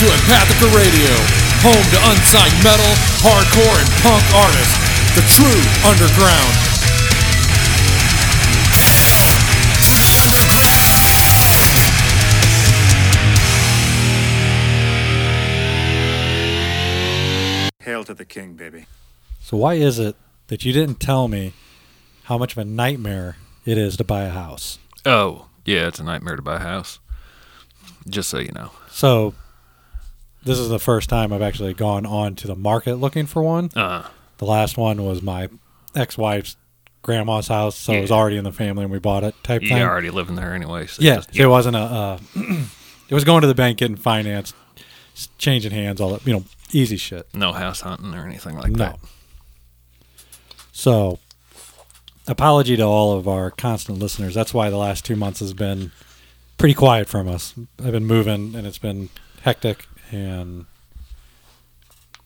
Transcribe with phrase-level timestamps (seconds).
[0.00, 1.12] You're listening to Empathica Radio,
[1.60, 4.72] home to unsigned metal, hardcore, and punk artists.
[5.14, 6.54] The true underground.
[9.84, 10.80] To the underground.
[17.80, 18.86] Hail to the king, baby.
[19.42, 21.52] So why is it that you didn't tell me
[22.24, 23.36] how much of a nightmare
[23.66, 24.78] it is to buy a house?
[25.04, 27.00] Oh, yeah, it's a nightmare to buy a house.
[28.08, 28.70] Just so you know.
[28.90, 29.34] So
[30.44, 33.70] this is the first time I've actually gone on to the market looking for one.
[33.76, 34.04] Uh,
[34.38, 35.48] The last one was my
[35.94, 36.56] ex-wife's
[37.02, 39.70] grandma's house, so it was already in the family and we bought it type you're
[39.70, 39.82] thing.
[39.82, 40.86] already living there anyway.
[40.86, 41.80] So yeah, just- so it wasn't a.
[41.80, 42.18] Uh,
[43.08, 44.54] it was going to the bank, getting financed,
[45.38, 46.26] changing hands, all that.
[46.26, 47.26] You know, easy shit.
[47.34, 48.78] no house hunting or anything like No.
[48.78, 48.98] that.
[50.72, 51.18] So,
[52.26, 54.34] apology to all of our constant listeners.
[54.34, 55.90] That's why the last two months has been
[56.58, 57.54] pretty quiet from us.
[57.84, 59.08] I've been moving, and it's been
[59.42, 60.66] hectic, and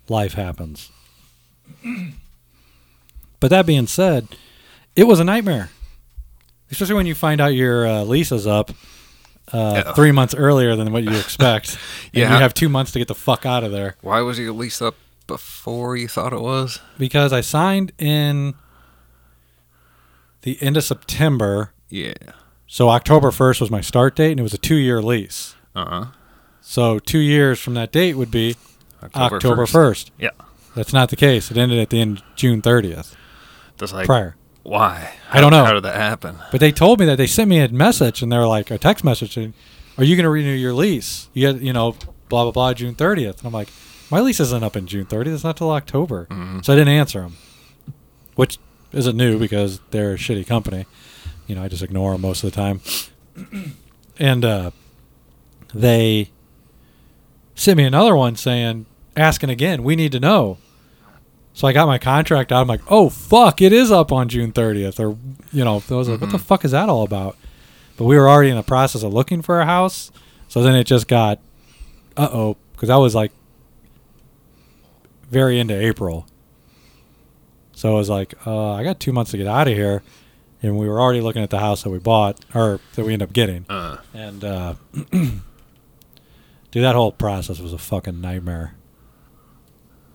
[0.09, 0.91] life happens.
[3.41, 4.29] but that being said,
[4.97, 5.71] it was a nightmare,
[6.71, 8.71] especially when you find out your uh, lease is up.
[9.53, 9.93] Uh.
[9.93, 11.77] Three months earlier than what you expect,
[12.15, 12.33] and Yeah.
[12.35, 13.97] you have two months to get the fuck out of there.
[14.01, 14.95] Why was your lease up
[15.27, 16.81] before you thought it was?
[16.99, 18.55] because I signed in
[20.43, 21.73] the end of September.
[21.91, 22.15] Yeah.
[22.67, 25.55] So October 1st was my start date, and it was a two year lease.
[25.77, 26.05] Uh huh.
[26.67, 28.57] So two years from that date would be
[29.03, 29.71] October, 1st.
[29.73, 30.11] 1st.
[30.19, 30.31] Yeah.
[30.75, 31.51] That's not the case.
[31.51, 33.15] It ended at the end of June 30th
[33.77, 34.35] That's like prior.
[34.63, 35.13] why?
[35.31, 35.65] I don't know.
[35.65, 36.37] How did that happen?
[36.51, 38.79] But they told me that they sent me a message, and they were like, a
[38.79, 39.53] text message, saying,
[39.99, 41.29] Are you going to renew your lease?
[41.35, 41.93] You get, you know,
[42.29, 43.39] blah, blah, blah, June 30th.
[43.39, 43.69] And I'm like,
[44.11, 45.35] My lease isn't up in June 30th.
[45.35, 46.27] It's not till October.
[46.31, 46.65] Mhm.
[46.65, 47.37] So I didn't answer them,
[48.37, 48.59] which
[48.93, 50.87] isn't new because they're a shitty company.
[51.47, 52.81] You know, I just ignore them most of the time.
[54.19, 54.71] and uh,
[55.75, 56.31] they
[57.55, 60.59] sent me another one saying, asking again, we need to know.
[61.53, 62.63] So I got my contract out.
[62.63, 64.99] I'm like, oh, fuck, it is up on June 30th.
[64.99, 65.17] Or,
[65.53, 66.41] you know, I was like, what the Mhm.
[66.41, 67.37] fuck is that all about?
[67.97, 70.11] But we were already in the process of looking for a house.
[70.49, 71.39] So then it just got,
[72.17, 73.31] uh oh, because I was like
[75.31, 76.27] very into April.
[77.73, 80.03] So I was like, uh, I got two months to get out of here.
[80.63, 83.29] And we were already looking at the house that we bought, or that we ended
[83.29, 83.67] up getting.
[83.69, 84.75] Uh, And, uh,
[86.75, 88.75] dude, that whole process was a fucking nightmare.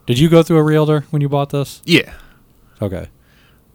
[0.05, 1.81] Did you go through a realtor when you bought this?
[1.85, 2.13] yeah.
[2.81, 3.07] Okay.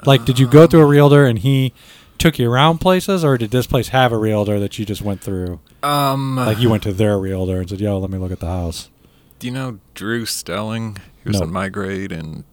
[0.06, 1.72] Like, did you go through a realtor and he
[2.18, 5.20] took you around places, or did this place have a realtor that you just went
[5.20, 5.60] through?
[5.82, 6.36] Um.
[6.36, 8.90] Like, you went to their realtor and said, yo, let me look at the house.
[9.38, 10.98] Do you know Drew Stelling?
[11.22, 11.46] He was No.
[11.46, 12.44] in my grade in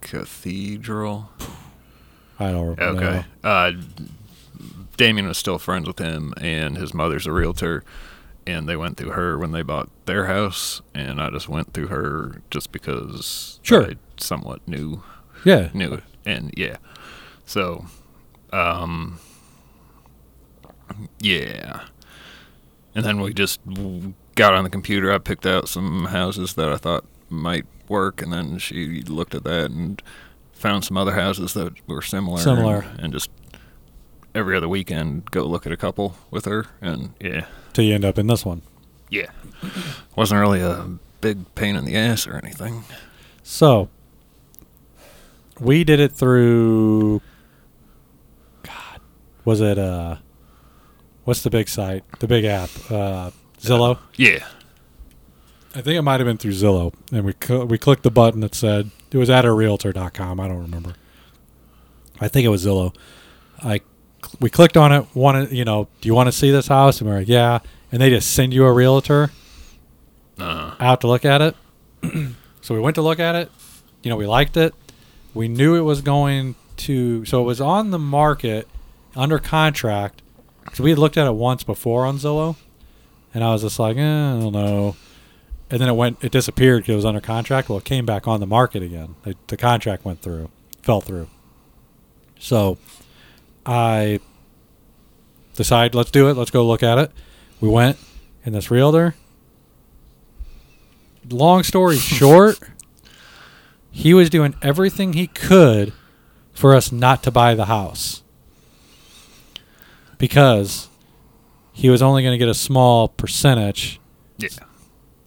[0.00, 1.30] Cathedral.
[2.38, 3.04] I don't remember.
[3.04, 3.24] Okay.
[3.44, 3.72] Uh,
[4.96, 7.84] Damien was still friends with him, and his mother's a realtor,
[8.50, 11.86] and they went through her when they bought their house, and I just went through
[11.88, 13.84] her just because Sure.
[13.90, 15.02] I somewhat knew
[15.44, 15.70] Yeah.
[15.72, 16.76] knew it, and yeah,
[17.46, 17.86] so,
[18.52, 19.18] um,
[21.20, 21.82] yeah,
[22.94, 23.60] and then we just
[24.34, 25.12] got on the computer.
[25.12, 29.44] I picked out some houses that I thought might work, and then she looked at
[29.44, 30.02] that and
[30.52, 32.38] found some other houses that were similar.
[32.38, 32.80] Similar.
[32.80, 33.30] and, and just
[34.34, 38.04] every other weekend go look at a couple with her, and yeah, Till you end
[38.04, 38.62] up in this one.
[39.10, 39.26] yeah,
[40.16, 40.86] wasn't really a
[41.20, 42.84] big pain in the ass or anything.
[43.42, 43.88] So,
[45.60, 47.20] we did it through.
[48.62, 49.00] God,
[49.44, 50.16] was it uh,
[51.24, 52.04] what's the big site?
[52.18, 53.98] The big app, uh, Zillow.
[54.16, 54.46] Yeah,
[55.74, 58.40] I think it might have been through Zillow, and we cl- we clicked the button
[58.40, 60.40] that said it was at a realtor.com.
[60.40, 60.94] I don't remember.
[62.20, 62.94] I think it was Zillow.
[63.62, 63.80] I
[64.40, 65.06] we clicked on it.
[65.14, 67.00] Wanted you know, do you want to see this house?
[67.00, 67.60] And we're like, yeah.
[67.92, 69.30] And they just send you a realtor
[70.38, 71.56] uh, out to look at it.
[72.60, 73.50] so we went to look at it.
[74.02, 74.74] You know, we liked it.
[75.34, 77.24] We knew it was going to.
[77.24, 78.66] So it was on the market,
[79.14, 80.22] under contract.
[80.72, 82.56] So we had looked at it once before on Zillow,
[83.34, 84.96] and I was just like, eh, I don't know.
[85.68, 87.68] And then it went, it disappeared because it was under contract.
[87.68, 89.14] Well, it came back on the market again.
[89.22, 90.50] The, the contract went through,
[90.82, 91.28] fell through.
[92.38, 92.78] So
[93.64, 94.20] I
[95.60, 96.36] decided, let's do it.
[96.38, 97.12] Let's go look at it.
[97.60, 97.98] We went,
[98.46, 99.14] and this realtor,
[101.28, 102.58] long story short,
[103.90, 105.92] he was doing everything he could
[106.54, 108.22] for us not to buy the house
[110.16, 110.88] because
[111.72, 114.00] he was only going to get a small percentage
[114.38, 114.48] yeah,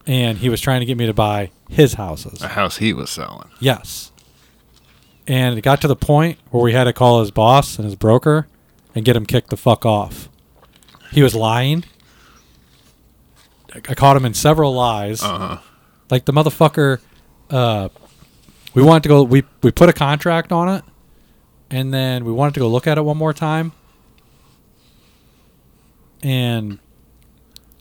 [0.08, 2.42] and he was trying to get me to buy his houses.
[2.42, 3.50] a house he was selling.
[3.60, 4.12] Yes.
[5.28, 7.96] And it got to the point where we had to call his boss and his
[7.96, 8.48] broker
[8.96, 10.30] and get him kicked the fuck off.
[11.12, 11.84] He was lying.
[13.74, 15.24] I caught him in several lies.
[15.24, 15.58] Uh huh.
[16.10, 17.00] Like the motherfucker,
[17.50, 17.90] uh,
[18.74, 19.24] we wanted to go.
[19.24, 20.84] We we put a contract on it,
[21.72, 23.72] and then we wanted to go look at it one more time.
[26.22, 26.80] And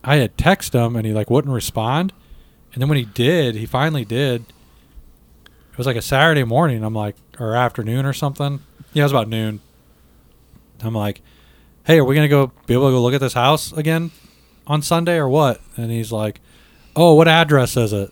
[0.02, 2.12] I had texted him, and he like wouldn't respond.
[2.72, 4.46] And then when he did, he finally did.
[5.72, 6.82] It was like a Saturday morning.
[6.82, 8.60] I'm like, or afternoon or something.
[8.92, 9.60] Yeah, it was about noon.
[10.84, 11.20] I'm like,
[11.84, 14.10] hey, are we gonna go be able to go look at this house again
[14.66, 15.60] on Sunday or what?
[15.76, 16.40] And he's like,
[16.96, 18.10] oh, what address is it?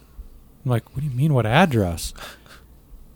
[0.64, 2.12] I'm like, what do you mean, what address?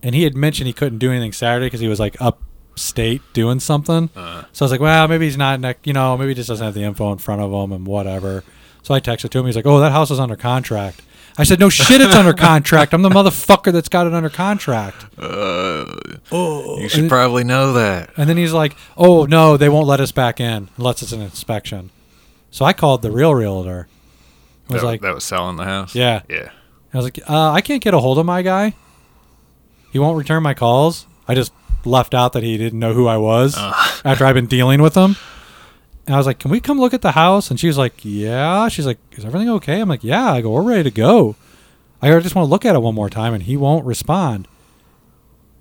[0.03, 3.61] And he had mentioned he couldn't do anything Saturday because he was like upstate doing
[3.61, 4.11] something.
[4.15, 6.49] Uh, So I was like, well, maybe he's not, ne- you know, maybe he just
[6.49, 8.45] doesn't have the info in front of him and whatever.
[8.83, 9.47] So I texted to him.
[9.47, 11.01] He's like, oh, that house is under contract.
[11.37, 12.95] I said, no shit, it's under contract.
[12.95, 15.05] I'm the motherfucker that's got it under contract.
[15.19, 15.85] uh,
[16.31, 18.11] Oh, you should probably know that.
[18.17, 21.21] And then he's like, "Oh no, they won't let us back in unless it's an
[21.21, 21.91] inspection."
[22.51, 23.89] So I called the real realtor.
[24.71, 25.95] I was that, like, that was selling the house.
[25.95, 26.23] Yeah.
[26.29, 26.51] Yeah.
[26.93, 28.75] I was like, uh, "I can't get a hold of my guy.
[29.93, 31.53] He won't return my calls." I just
[31.85, 33.73] left out that he didn't know who I was Uh.
[34.05, 35.17] after I've been dealing with him.
[36.07, 37.95] And I was like, "Can we come look at the house?" And she was like,
[38.03, 41.37] "Yeah." She's like, "Is everything okay?" I'm like, "Yeah." I go, "We're ready to go."
[42.03, 43.87] I go, I just want to look at it one more time, and he won't
[43.87, 44.47] respond.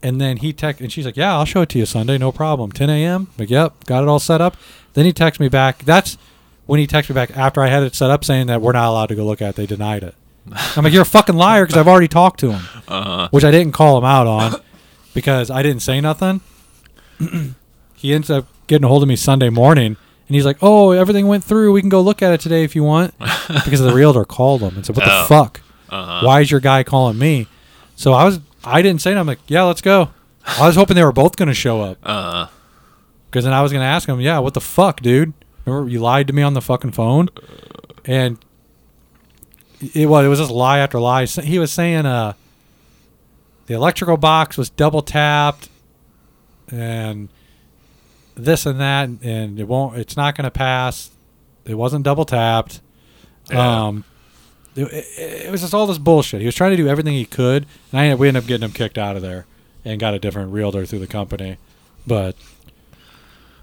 [0.01, 2.31] And then he text, and she's like, "Yeah, I'll show it to you Sunday, no
[2.33, 3.27] problem." 10 a.m.
[3.39, 4.57] Like, yep, got it all set up.
[4.95, 5.85] Then he texts me back.
[5.85, 6.17] That's
[6.65, 8.89] when he texted me back after I had it set up, saying that we're not
[8.89, 9.55] allowed to go look at it.
[9.55, 10.15] They denied it.
[10.75, 13.51] I'm like, "You're a fucking liar," because I've already talked to him, Uh which I
[13.51, 14.55] didn't call him out on
[15.13, 16.41] because I didn't say nothing.
[17.95, 19.95] he ends up getting a hold of me Sunday morning,
[20.33, 21.71] and he's like, "Oh, everything went through.
[21.73, 23.13] We can go look at it today if you want."
[23.47, 25.21] because the realtor called him and said, "What Oh.
[25.21, 25.61] the fuck?
[25.89, 26.21] huh.
[26.23, 27.45] Why is your guy calling me?"
[27.95, 29.11] So I was, I didn't say.
[29.11, 29.19] Nothing.
[29.21, 30.09] I'm like, "Yeah, let's go."
[30.59, 32.47] I was hoping they were both going to show up Uh
[33.29, 35.33] because then I was going to ask him, "Yeah, what the fuck, dude?
[35.65, 37.29] Remember you lied to me on the fucking phone?"
[38.05, 38.37] And
[39.93, 41.25] it was it was just lie after lie.
[41.25, 42.33] He was saying, "Uh,
[43.67, 45.69] the electrical box was double tapped,
[46.71, 47.29] and
[48.35, 49.97] this and that, and it won't.
[49.97, 51.11] It's not going to pass.
[51.65, 52.81] It wasn't double tapped.
[53.51, 53.85] Yeah.
[53.85, 54.03] Um,
[54.75, 55.05] it, it,
[55.45, 56.39] it was just all this bullshit.
[56.41, 58.71] He was trying to do everything he could, and I we ended up getting him
[58.73, 59.45] kicked out of there
[59.85, 61.57] and got a different realtor through the company.
[62.07, 62.35] But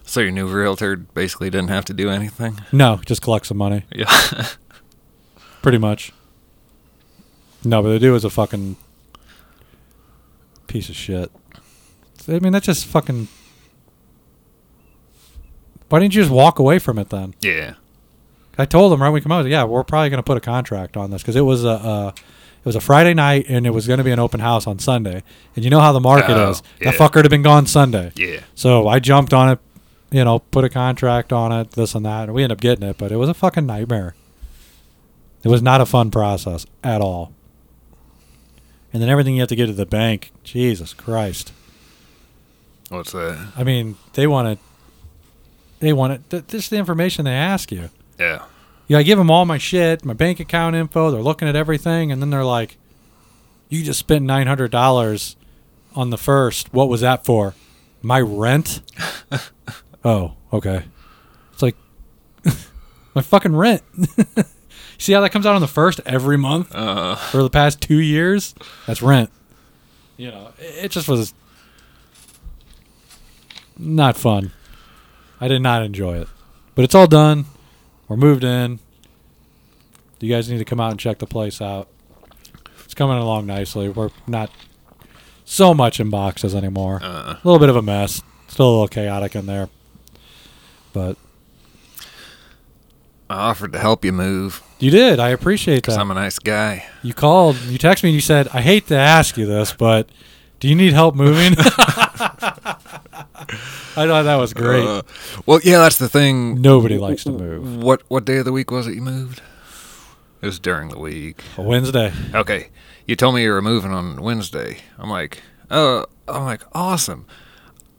[0.05, 2.61] So your new realtor basically didn't have to do anything.
[2.73, 4.07] no, just collect some money, Yeah.
[5.63, 6.13] pretty much.
[7.65, 8.77] No, but the dude was a fucking
[10.67, 11.31] piece of shit.
[12.29, 13.29] I mean, that's just fucking.
[15.91, 17.35] Why didn't you just walk away from it then?
[17.41, 17.75] yeah.
[18.59, 20.19] I told him right when we come out, I was like, yeah, we're probably going
[20.19, 23.15] to put a contract on this because it was a uh, it was a Friday
[23.15, 25.23] night and it was going to be an open house on Sunday,
[25.57, 26.63] and you know how the market Oh, is.
[26.79, 26.91] yeah.
[26.91, 28.41] That fucker would have been gone Sunday, Yeah.
[28.55, 29.59] so I jumped on it,
[30.11, 32.87] you know, put a contract on it, this and that, and we ended up getting
[32.87, 34.15] it, but it was a fucking nightmare.
[35.43, 37.33] It was not a fun process at all.
[38.93, 41.53] And then everything you have to get to the bank, Jesus Christ.
[42.91, 43.53] What's that?
[43.57, 44.59] I mean, they want it.
[45.81, 46.31] They want it.
[46.31, 47.91] th- This is the information they ask you.
[48.19, 48.43] Yeah.
[48.87, 51.11] Yeah, I give them all my shit, my bank account info.
[51.11, 52.77] They're looking at everything, and then they're like,
[53.69, 55.37] "You just spent nine hundred dollars
[55.95, 56.73] on the first.
[56.75, 57.55] What was that for?
[58.03, 58.81] My rent?
[60.05, 60.83] oh, okay.
[61.53, 61.77] It's like
[63.15, 63.83] my fucking rent.
[64.99, 68.01] See how that comes out on the first every month Uh, for the past two
[68.01, 68.55] years?
[68.87, 69.31] That's rent.
[70.17, 71.33] You know, it, it just was
[73.79, 74.53] not fun.
[75.41, 76.29] I did not enjoy it,
[76.75, 77.47] but it's all done.
[78.09, 78.79] We're moved in.
[80.21, 81.89] You guys need to come out and check the place out.
[82.85, 83.89] It's coming along nicely.
[83.89, 84.51] We're not
[85.45, 87.01] so much in boxes anymore.
[87.03, 88.21] uh, A little bit of a mess.
[88.49, 89.69] Still a little chaotic in there.
[90.93, 91.17] But
[93.31, 95.21] I offered to help you move you did.
[95.21, 95.99] I appreciate that.
[95.99, 96.87] I'm a nice guy.
[97.03, 100.09] You called, you texted me, and you said, I hate to ask you this, but
[100.61, 101.55] do you need help moving?
[103.97, 104.85] I thought that was great.
[104.87, 105.03] Uh,
[105.47, 106.61] well, yeah, that's the thing.
[106.61, 107.83] Nobody likes to move.
[107.83, 109.43] What what day of the week was it you moved?
[110.41, 111.43] It was during the week.
[111.59, 112.13] A Wednesday.
[112.35, 112.69] Okay,
[113.07, 114.79] you told me you were moving on Wednesday.
[114.99, 117.27] I'm like, oh, I'm like, awesome.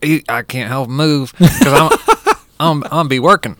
[0.03, 1.91] I I can't help move because I'm
[2.59, 3.57] I'm I'm be working.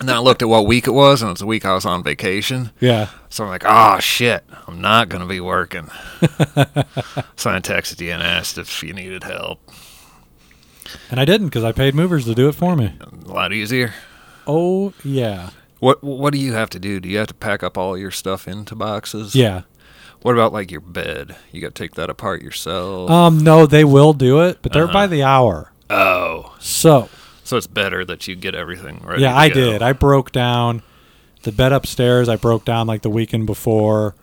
[0.00, 1.86] And then I looked at what week it was, and it's the week I was
[1.86, 2.70] on vacation.
[2.80, 3.08] Yeah.
[3.28, 5.88] So I'm like, oh shit, I'm not gonna be working.
[7.36, 9.60] so I texted you and asked if you needed help.
[11.10, 12.94] And I didn't because I paid movers to do it for me.
[13.00, 13.94] A lot easier.
[14.46, 15.50] Oh, yeah.
[15.78, 17.00] What what do you have to do?
[17.00, 19.34] Do you have to pack up all your stuff into boxes?
[19.34, 19.62] Yeah.
[20.22, 21.36] What about like your bed?
[21.52, 23.10] You got to take that apart yourself.
[23.10, 24.92] Um, no, they will do it, but they're Uh-huh.
[24.92, 25.72] by the hour.
[25.90, 27.08] oh, So,
[27.46, 29.18] so it's better that you get everything right.
[29.18, 29.54] yeah, I go.
[29.54, 29.82] did.
[29.82, 30.82] I broke down
[31.42, 34.14] the bed upstairs I broke down like the weekend before.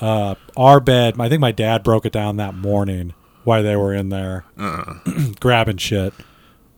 [0.00, 3.92] Uh, our bed, I think my dad broke it down that morning while they were
[3.94, 4.44] in there
[5.40, 6.12] grabbing shit.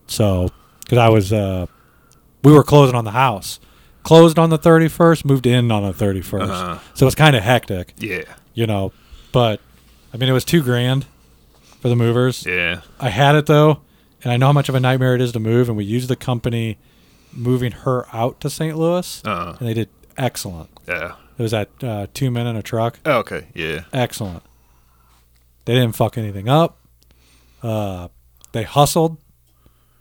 [0.06, 0.48] So,
[0.80, 1.66] because I was, uh,
[2.42, 3.60] we were closing on the house,
[4.04, 6.78] closed on the thirty first, moved in on the thirty Uh-huh.
[6.94, 8.22] So it's kind of hectic, Yeah.
[8.54, 8.92] you know.
[9.32, 9.60] But
[10.14, 11.04] I mean, it was two grand
[11.80, 12.46] for the movers.
[12.46, 12.80] Yeah.
[12.98, 13.80] I had it though,
[14.22, 15.68] and I know how much of a nightmare it is to move.
[15.68, 16.78] And we used the company
[17.32, 18.76] moving her out to St.
[18.76, 19.56] Louis, Uh.
[19.58, 20.70] and they did excellent.
[20.88, 21.14] Yeah.
[21.38, 22.98] It was at uh, two men in a truck.
[23.06, 23.46] Oh, okay.
[23.54, 23.84] Yeah.
[23.92, 24.42] Excellent.
[25.64, 26.78] They didn't fuck anything up.
[27.62, 28.08] Uh,
[28.52, 29.18] they hustled,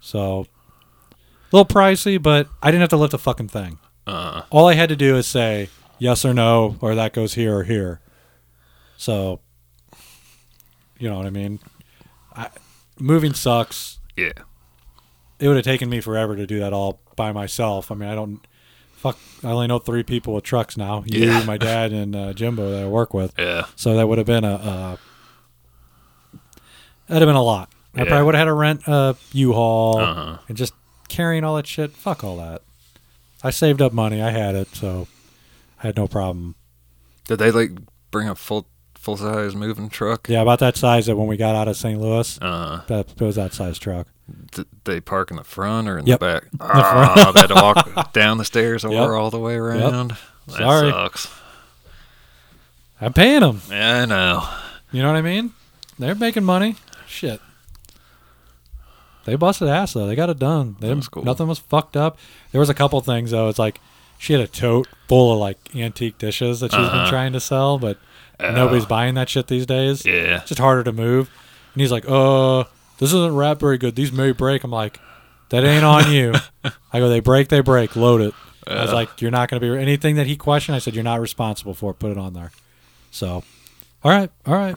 [0.02, 0.48] so
[1.52, 3.78] a little pricey, but I didn't have to lift a fucking thing.
[4.08, 4.42] Uh.
[4.50, 7.64] All I had to do is say yes or no, or that goes here or
[7.64, 8.00] here.
[8.98, 9.40] So,
[10.98, 11.60] you know what I mean.
[12.36, 12.50] I,
[13.00, 13.99] moving sucks.
[14.20, 14.44] Yeah.
[15.40, 17.92] It would have taken me forever to do that all by myself.
[17.92, 18.46] I mean, I don't.
[18.94, 21.04] Fuck, I only know three people with trucks now.
[21.08, 21.44] You, Yeah.
[21.46, 23.34] my dad, and uh, Jimbo that I work with.
[23.40, 23.66] Yeah.
[23.78, 24.56] So that would have been a.
[24.56, 24.98] Uh,
[27.08, 27.70] that'd have been a lot.
[27.96, 28.06] I Yeah.
[28.10, 30.38] probably would have had to rent a U-Haul Uh-huh.
[30.48, 30.74] and just
[31.08, 31.92] carrying all that shit.
[31.92, 32.62] Fuck all that.
[33.44, 34.22] I saved up money.
[34.22, 35.08] I had it, so
[35.82, 36.56] I had no problem.
[37.28, 37.72] Did they like
[38.12, 38.68] bring a full
[39.00, 40.28] full size moving truck?
[40.30, 42.00] Yeah, about that size that when we got out of St.
[42.00, 42.82] Louis, Uh.
[42.88, 44.08] that it was that size truck.
[44.52, 46.20] Did they park in the front or in Yep.
[46.20, 46.44] the back?
[46.52, 49.10] The Oh, they had to walk down the stairs or Yep.
[49.10, 50.12] all the way around.
[50.48, 50.92] That Sorry.
[50.92, 51.28] sucks.
[53.02, 53.62] I'm paying them.
[53.70, 54.48] Yeah, I know.
[54.92, 55.54] You know what I mean?
[55.98, 56.76] They're making money.
[57.08, 57.40] Shit.
[59.26, 60.08] They busted ass though.
[60.08, 60.76] They got it done.
[60.80, 61.24] They didn't- cool.
[61.24, 62.18] Nothing was fucked up.
[62.52, 63.48] There was a couple things though.
[63.48, 63.80] It's like
[64.18, 67.10] she had a tote full of like antique dishes that she's been Uh-huh.
[67.10, 67.98] trying to sell, but
[68.40, 68.52] Oh.
[68.52, 70.06] nobody's buying that shit these days.
[70.06, 70.38] Yeah.
[70.38, 71.30] It's just harder to move.
[71.74, 72.64] And he's like, "Uh,
[72.98, 73.96] this isn't wrapped very good.
[73.96, 75.00] These may break." I'm like,
[75.50, 76.34] "That ain't on you."
[76.94, 77.96] I go, "They break, they break.
[77.96, 78.34] Load it."
[78.68, 78.96] I was Uh.
[78.96, 81.74] like, "You're not going to be anything that he questioned." I said, "You're not responsible
[81.74, 82.00] for it.
[82.00, 82.52] Put it on there."
[83.12, 83.44] So,
[84.04, 84.76] all right, all right,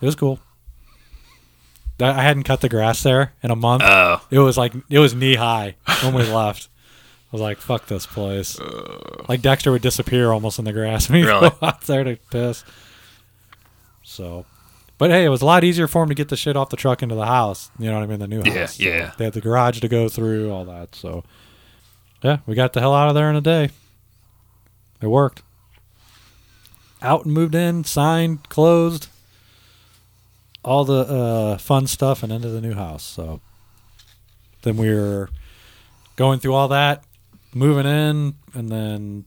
[0.00, 0.38] it was cool.
[2.02, 3.82] I hadn't cut the grass there in a month.
[3.84, 4.22] Oh.
[4.30, 6.69] It was like it was knee high when we left.
[7.32, 8.58] I was like, "Fuck this place."
[9.28, 11.50] like Dexter would disappear almost in the grass when he Really?
[11.62, 12.64] out there to piss.
[14.02, 14.44] So,
[14.98, 16.76] but hey, it was a lot easier for him to get the shit off the
[16.76, 17.70] truck into the house.
[17.78, 18.18] You know what I mean?
[18.18, 18.76] The new Yeah, house.
[18.76, 19.12] So yeah.
[19.16, 20.94] They had the garage to go through, all that.
[20.96, 21.22] So,
[22.22, 23.70] yeah, we got the hell out of there in a day.
[25.00, 25.42] It worked.
[27.00, 29.06] Out and moved in, signed, closed,
[30.64, 33.02] all the uh, fun stuff, and into the new house.
[33.04, 33.40] So,
[34.62, 35.30] then we were
[36.16, 37.02] going through all that,
[37.54, 39.24] moving in, and then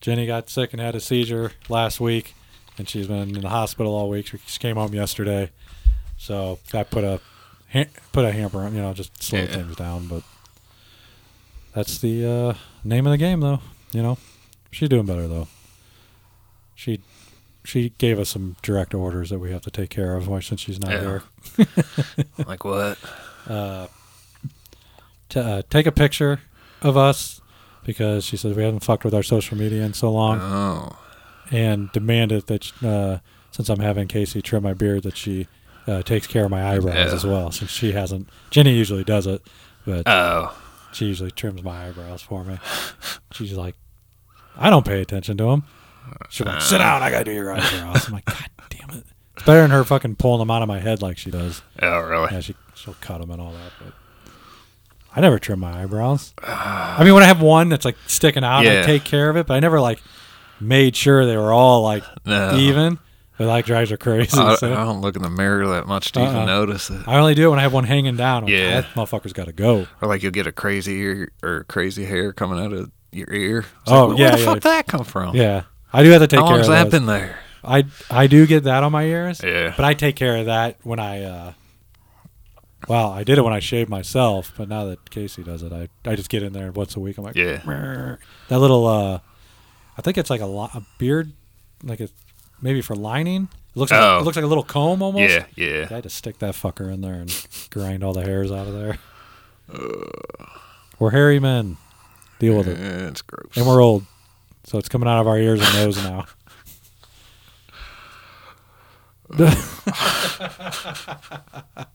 [0.00, 2.34] Jenny got sick and had a seizure last week,
[2.78, 4.26] and she's been in the hospital all week.
[4.26, 5.50] She came home yesterday,
[6.16, 7.20] so that put a
[8.12, 9.54] put a hamper on, you know, just slowed Yeah.
[9.56, 10.06] things down.
[10.08, 10.22] But
[11.74, 12.54] that's the uh,
[12.84, 13.60] name of the game, though.
[13.92, 14.18] You know,
[14.70, 15.48] she's doing better though.
[16.74, 17.00] She
[17.64, 20.60] she gave us some direct orders that we have to take care of why- since
[20.62, 21.00] she's not Yeah.
[21.00, 21.22] here.
[22.46, 22.98] Like what?
[23.46, 23.86] uh,
[25.28, 26.40] to uh, take a picture
[26.80, 27.40] of us
[27.84, 30.96] because she says we haven't fucked with our social media in so long, Oh.
[31.50, 33.18] and demanded that uh,
[33.50, 35.46] since I'm having Casey trim my beard, that she
[35.86, 37.14] uh, takes care of my eyebrows Yeah.
[37.14, 37.50] as well.
[37.50, 39.42] Since she hasn't, Jenny usually does it,
[39.84, 40.56] but Oh.
[40.92, 42.58] she usually trims my eyebrows for me.
[43.32, 43.74] She's like,
[44.56, 45.64] I don't pay attention to them.
[46.30, 48.06] She's like, sit down, I gotta do your eyebrows.
[48.06, 49.04] I'm like, God damn it.
[49.36, 51.62] It's better than her fucking pulling them out of my head like she does.
[51.80, 52.28] Oh, really?
[52.32, 53.94] Yeah, she she'll cut them and all that, but
[55.14, 56.32] I never trim my eyebrows.
[56.42, 58.82] I mean, when I have one that's like sticking out, I Yeah.
[58.86, 60.02] take care of it, but I never like
[60.60, 62.56] made sure they were all like No.
[62.56, 62.98] even.
[63.38, 64.38] But like drives her crazy.
[64.38, 66.30] I, I don't look in the mirror that much to Uh-uh.
[66.30, 67.00] even notice it.
[67.08, 68.38] I only do it when I have one hanging down.
[68.38, 68.80] I'm like, Yeah.
[68.82, 69.86] that motherfucker's got to go.
[70.00, 73.58] Or like you'll get a crazy ear or crazy hair coming out of your ear.
[73.60, 74.44] It's Oh, like, yeah, Where the yeah.
[74.44, 75.34] fuck that come from?
[75.34, 76.92] Yeah, I do have to take How care long's of that those.
[76.92, 77.36] been there?
[77.64, 79.40] I I do get that on my ears.
[79.42, 79.72] Yeah.
[79.76, 81.22] But I take care of that when I.
[81.24, 81.52] uh
[82.88, 85.88] Well, I did it when I shaved myself, but now that Casey does it, I
[86.04, 87.16] I just get in there once a week.
[87.18, 88.16] I'm like, Yeah.
[88.48, 88.86] That little.
[88.86, 89.20] uh
[89.96, 91.32] I think it's like a, lo- a beard,
[91.82, 92.08] like a
[92.62, 93.48] maybe for lining.
[93.74, 94.18] It looks like Oh.
[94.18, 95.30] it looks like a little comb almost.
[95.32, 95.86] Yeah, yeah.
[95.90, 98.74] I had to stick that fucker in there and grind all the hairs out of
[98.74, 98.98] there.
[100.98, 101.76] We're hairy men.
[102.38, 102.78] Deal with it.
[102.80, 103.54] It's gross.
[103.56, 104.06] And we're old.
[104.64, 106.24] So it's coming out of our ears and nose now.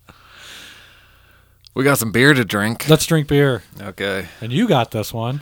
[1.77, 2.89] we got some beer to drink.
[2.89, 3.61] Let's drink beer.
[3.79, 4.27] Okay.
[4.41, 5.41] And you got this one.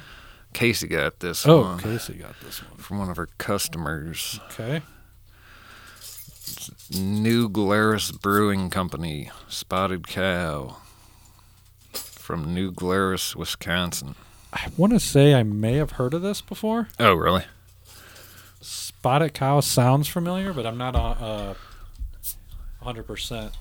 [0.51, 2.77] Casey got this Oh, one Casey got this one.
[2.77, 4.39] from one of her customers.
[4.51, 4.81] Okay.
[6.93, 10.77] New Glarus Brewing Company, Spotted Cow,
[11.93, 14.15] from New Glarus, Wisconsin.
[14.53, 16.89] I want to say I may have heard of this before.
[16.99, 17.45] Oh, really?
[18.61, 21.53] Spotted cow sounds familiar, but I'm not uh,
[22.81, 23.53] a hundred percent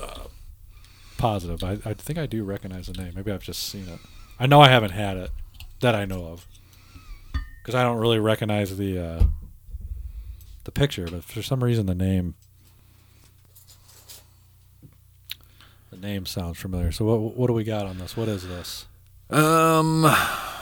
[0.00, 0.24] uh,
[1.18, 1.62] positive.
[1.62, 3.12] I, I think I do recognize the name.
[3.14, 3.98] Maybe I've just seen it.
[4.40, 5.30] I know I haven't had it
[5.80, 6.46] that I know of
[7.62, 9.24] because I don't really recognize the uh,
[10.64, 12.34] the picture, but for some reason the name
[15.90, 16.92] the name sounds familiar.
[16.92, 18.16] So what what do we got on this?
[18.16, 18.86] What is this?
[19.30, 20.06] Um,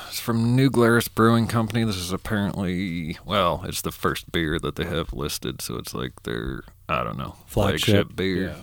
[0.09, 1.85] it's from New Glarus Brewing Company.
[1.85, 6.25] This is apparently, well, it's the first beer that they have listed, so it's like
[6.25, 8.57] their, I don't know, flagship, beer.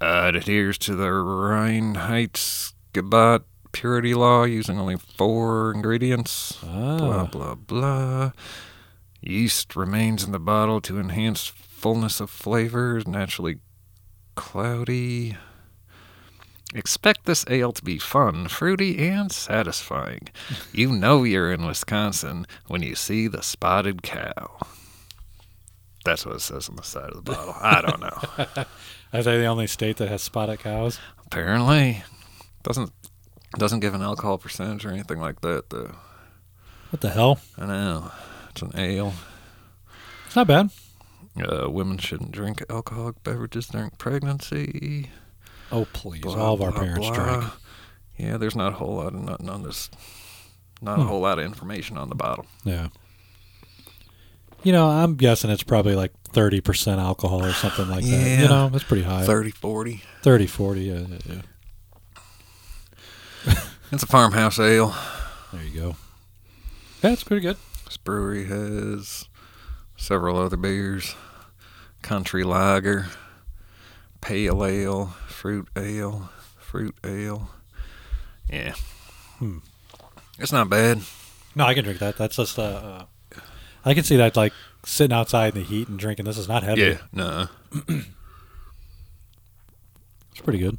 [0.00, 6.58] Uh, it adheres to the Reinheitsgebot purity law using only four ingredients.
[6.64, 6.96] Ah.
[6.96, 8.32] Blah, blah, blah.
[9.20, 13.56] Yeast remains in the bottle to enhance fullness of flavor, is naturally
[14.34, 15.36] cloudy.
[16.74, 20.28] Expect this ale to be fun, fruity, and satisfying.
[20.72, 24.58] You know you're in Wisconsin when you see the spotted cow.
[26.04, 27.54] That's what it says on the side of the bottle.
[27.60, 28.64] I don't know.
[29.12, 30.98] Are they the only state that has spotted cows?
[31.26, 32.02] Apparently,
[32.62, 32.92] doesn't
[33.58, 35.70] doesn't give an alcohol percentage or anything like that.
[35.70, 35.94] Though
[36.90, 37.40] What the hell?
[37.56, 38.10] I know
[38.50, 39.14] it's an ale.
[40.26, 40.70] It's not bad.
[41.40, 45.10] Uh, women shouldn't drink alcoholic beverages during pregnancy.
[45.70, 46.22] Oh please!
[46.22, 47.38] blah, All of our blah, parents blah.
[47.40, 47.52] drink.
[48.18, 49.90] Yeah, there's not a whole lot of nothing on this.
[50.82, 51.08] Not a Hmm.
[51.08, 52.46] whole lot of information on the bottle.
[52.64, 52.88] Yeah.
[54.66, 58.10] You know, I'm guessing it's probably like 30% alcohol or something like that.
[58.10, 58.42] Yeah.
[58.42, 59.24] You know, that's pretty high.
[59.24, 60.02] 30, 40.
[60.22, 60.80] 30, 40.
[60.80, 61.42] Yeah, yeah,
[63.46, 63.54] yeah.
[63.92, 64.92] It's a farmhouse ale.
[65.52, 65.96] There you go.
[67.00, 67.56] That's pretty good.
[67.84, 69.28] This brewery has
[69.96, 71.14] several other beers
[72.02, 73.06] country lager,
[74.20, 77.50] pale ale, fruit ale, fruit ale.
[78.50, 78.74] Yeah.
[79.38, 79.58] Hmm.
[80.40, 81.02] It's not bad.
[81.54, 82.16] No, I can drink that.
[82.16, 83.04] That's just, uh, uh
[83.86, 84.52] I can see that like
[84.84, 86.26] sitting outside in the heat and drinking.
[86.26, 86.82] This is not heavy.
[86.82, 86.98] Yeah.
[87.12, 87.48] No.
[90.32, 90.76] It's pretty good.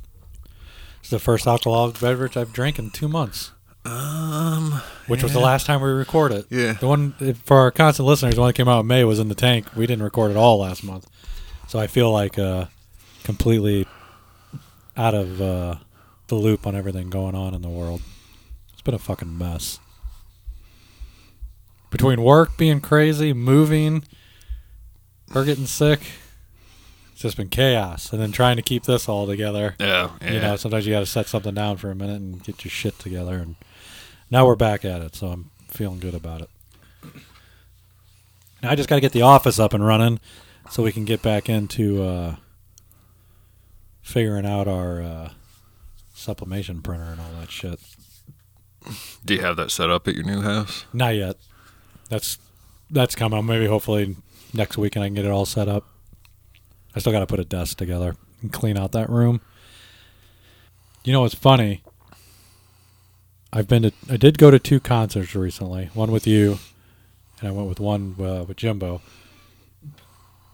[0.99, 3.51] It's the first alcoholic beverage I've drank in two months,
[3.85, 4.81] Um.
[5.07, 6.45] which was the last time we recorded.
[6.51, 6.73] Yeah.
[6.73, 9.29] The one for our constant listeners, the one that came out in May was in
[9.29, 9.75] the tank.
[9.75, 11.07] We didn't record at all last month,
[11.67, 12.65] so I feel like uh,
[13.23, 13.87] completely
[14.95, 15.75] out of uh,
[16.27, 18.01] the loop on everything going on in the world.
[18.73, 19.79] It's been a fucking mess.
[21.89, 24.03] Between work being crazy, moving,
[25.31, 26.01] her getting sick,
[27.11, 28.11] it's just been chaos.
[28.11, 29.75] And then trying to keep this all together.
[29.79, 30.11] Yeah.
[30.21, 30.31] Yeah.
[30.31, 32.71] You know, sometimes you got to set something down for a minute and get your
[32.71, 33.37] shit together.
[33.37, 33.55] And
[34.29, 36.49] now we're back at it, so I'm feeling good about it.
[38.61, 40.19] Now I just got to get the office up and running
[40.69, 42.35] so we can get back into uh,
[44.01, 45.29] figuring out our uh,
[46.13, 47.79] sublimation printer and all that shit.
[49.23, 50.85] Do you have that set up at your new house?
[50.93, 51.37] Not yet.
[52.09, 52.37] That's
[52.89, 53.45] that's coming.
[53.45, 54.15] Maybe hopefully
[54.53, 55.85] next week and I can get it all set up.
[56.95, 59.41] I still got to put a desk together and clean out that room.
[61.03, 61.83] You know what's funny?
[63.53, 65.89] I've been to I did go to two concerts recently.
[65.93, 66.59] One with you,
[67.39, 69.01] and I went with one uh, with Jimbo.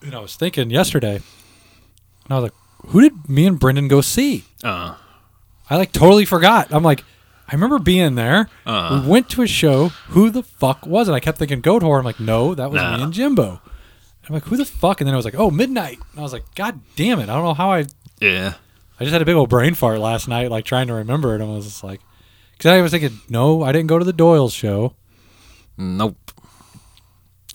[0.02, 2.54] And I was thinking yesterday, and I was like,
[2.92, 4.96] "Who did me and Brendan go see?" Uh.
[5.70, 6.68] I like totally forgot.
[6.72, 7.04] I'm like,
[7.54, 8.50] I remember being there.
[8.66, 9.02] Uh.
[9.06, 9.89] we went to a show.
[10.10, 11.12] Who the fuck was it?
[11.12, 12.00] I kept thinking Goatwhore.
[12.00, 12.98] I'm like, no, that was No.
[12.98, 13.62] me and Jimbo.
[14.28, 15.00] I'm like, who the fuck?
[15.02, 16.00] And then I was like, oh, Midnight.
[16.12, 17.30] And I was like, God damn it.
[17.30, 17.86] I don't know how I.
[18.20, 18.56] Yeah.
[19.00, 21.42] I just had a big old brain fart last night, like trying to remember it.
[21.42, 22.02] And I was just like,
[22.54, 24.96] because I was thinking, no, I didn't go to the Doyle's show.
[25.78, 26.18] Nope.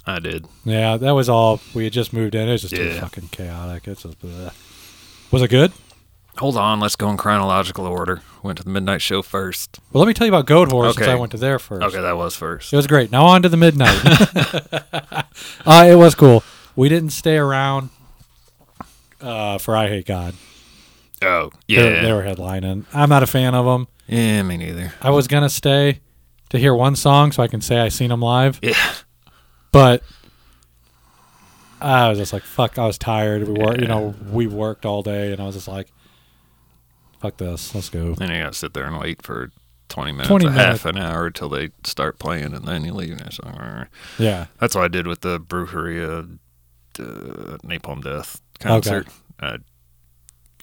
[0.06, 0.46] I did.
[0.64, 1.60] Yeah, that was all.
[1.74, 2.48] We had just moved in.
[2.48, 3.88] It was just too fucking chaotic.
[3.88, 4.52] It's just, bleh.
[5.32, 5.72] was it good?
[6.38, 6.78] Hold on.
[6.80, 8.20] Let's go in chronological order.
[8.42, 9.80] Went to the midnight show first.
[9.92, 11.82] Well, let me tell you about Goatwhore since I went to there first.
[11.82, 12.72] Okay, that was first.
[12.72, 13.10] It was great.
[13.10, 14.00] Now on to the midnight.
[15.66, 16.44] uh, it was cool.
[16.76, 17.90] We didn't stay around
[19.20, 20.34] uh, for I Hate God.
[21.20, 22.02] Oh, yeah.
[22.02, 22.84] they were headlining.
[22.94, 23.88] I'm not a fan of them.
[24.06, 24.92] Yeah, me neither.
[25.02, 26.00] I was gonna stay
[26.50, 28.76] to hear one song so I can say I seen them live, Yeah.
[29.72, 30.02] but
[31.80, 33.46] I was just like, "Fuck!" I was tired.
[33.46, 35.88] We were, you know, we worked all day, and I was just like,
[37.20, 39.50] "Fuck this, let's go." Then you gotta sit there and wait for
[39.88, 43.12] 20 minutes, 20 a half an hour till they start playing, and then you leave.
[43.12, 46.38] And it's like, Yeah, That's what I did with the Brujeria
[46.98, 47.02] uh,
[47.64, 49.08] Napalm Death concert.
[49.40, 49.58] I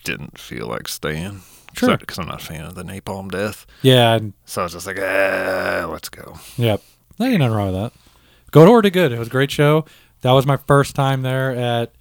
[0.03, 1.41] didn't feel like staying.
[1.73, 1.97] Sure.
[1.97, 3.65] Because I'm not a fan of the Napalm Death.
[3.81, 6.37] yeah, and So I was just like, ah, let's go.
[6.57, 6.81] Yep.
[7.19, 8.51] No, ain't nothing wrong with that.
[8.51, 9.11] Goatwhore did good.
[9.11, 9.85] It was a great show.
[10.21, 11.91] That was my first time there at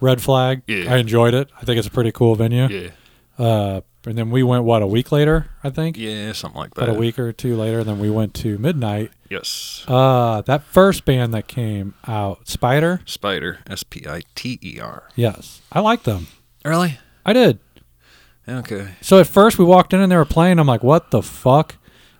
[0.00, 0.62] Red Flag.
[0.68, 0.92] Yeah.
[0.94, 1.50] I enjoyed it.
[1.60, 2.68] I think it's a pretty cool venue.
[2.68, 2.90] Yeah.
[3.38, 5.96] Uh, and then we went what a week later, I think.
[5.98, 6.84] Yeah, something like that.
[6.84, 9.10] About a week or two later, then we went to Midnight.
[9.28, 9.84] Yes.
[9.88, 13.00] Uh, that first band that came out, Spiter.
[13.04, 13.58] Spiter.
[13.68, 15.08] S P I T E R.
[15.16, 16.28] Yes, I liked them.
[16.64, 16.98] Really?
[17.24, 17.58] I did.
[18.48, 18.92] Okay.
[19.00, 20.58] So at first we walked in and they were playing.
[20.60, 21.74] I'm like, what the fuck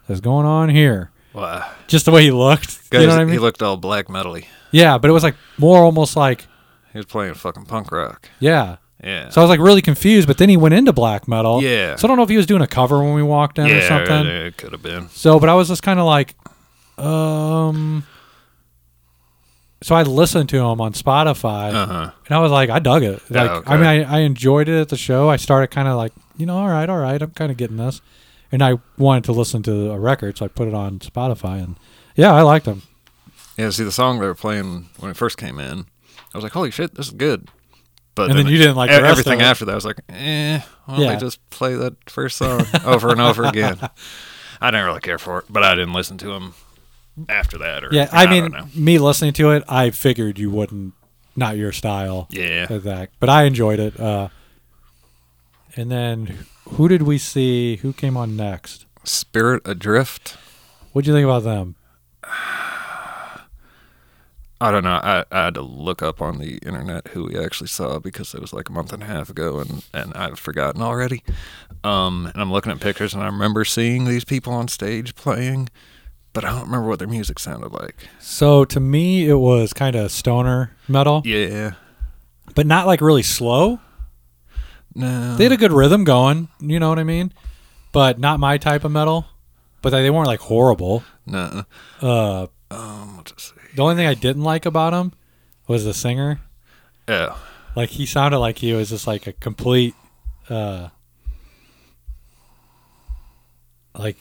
[0.08, 1.10] is going on here?
[1.32, 1.70] Wow.
[1.86, 2.90] Just the way he looked.
[2.90, 3.34] Guys, you know what I mean?
[3.34, 4.46] he looked all black metally.
[4.72, 6.46] yeah, but it was like more almost like
[6.92, 8.28] He was playing fucking punk rock.
[8.40, 8.76] yeah.
[9.06, 9.28] Yeah.
[9.30, 11.62] So I was like really confused, but then he went into black metal.
[11.62, 11.94] Yeah.
[11.96, 13.68] So I don't know if he was doing a cover when we walked in or
[13.68, 14.26] yeah, something.
[14.26, 15.08] it could have been.
[15.10, 16.34] So, but I was just kind of like,
[16.98, 18.04] um.
[19.82, 22.10] So I listened to him on Spotify, Uh huh.
[22.26, 23.20] and I was like, I dug it.
[23.30, 23.70] Like, okay.
[23.72, 25.28] I mean, I, I enjoyed it at the show.
[25.28, 27.76] I started kind of like, you know, all right, all right, I'm kind of getting
[27.76, 28.00] this,
[28.50, 31.76] and I wanted to listen to a record, so I put it on Spotify, and
[32.16, 32.82] yeah, I liked him.
[33.58, 33.68] Yeah.
[33.70, 35.84] See, the song they were playing when it first came in,
[36.34, 37.48] I was like, "Holy shit, this is good."
[38.16, 39.72] But And then you didn't like the e- rest of everything after that.
[39.72, 41.14] I was like, "Eh, why don't Yeah.
[41.14, 43.78] they just play that first song over and over again?"
[44.60, 46.54] I didn't really care for it, but I didn't listen to him
[47.28, 47.84] after that.
[47.84, 50.94] Or Yeah, I don't mean, me listening to it, I figured you wouldn't,
[51.36, 52.26] not your style.
[52.30, 52.64] yeah.
[52.66, 53.10] that.
[53.20, 54.00] But I enjoyed it.
[54.00, 54.28] Uh,
[55.76, 57.76] and then who did we see?
[57.76, 58.86] Who came on next?
[59.04, 60.36] Spirit Adrift.
[60.92, 61.74] What'd you think about them?
[64.60, 65.00] I don't know.
[65.02, 68.40] I, I had to look up on the internet who we actually saw because it
[68.40, 71.22] was like a month and a half ago, and, and I've forgotten already.
[71.84, 75.68] Um, and I'm looking at pictures, and I remember seeing these people on stage playing,
[76.32, 77.96] but I don't remember what their music sounded like.
[78.18, 81.72] So to me, it was kind of stoner metal, Yeah,
[82.54, 83.80] but not like really slow.
[84.94, 86.48] no, They had a good rhythm going.
[86.60, 87.32] You know what I mean?
[87.92, 89.26] But not my type of metal.
[89.82, 91.04] But they, they weren't like horrible.
[91.26, 91.64] no.
[92.00, 93.52] Uh, Um, it say?
[93.76, 95.12] The only thing I didn't like about him
[95.68, 96.40] was the singer.
[97.08, 97.36] Yeah,
[97.76, 99.94] Like he sounded like he was just like a complete,
[100.48, 100.88] uh,
[103.96, 104.16] like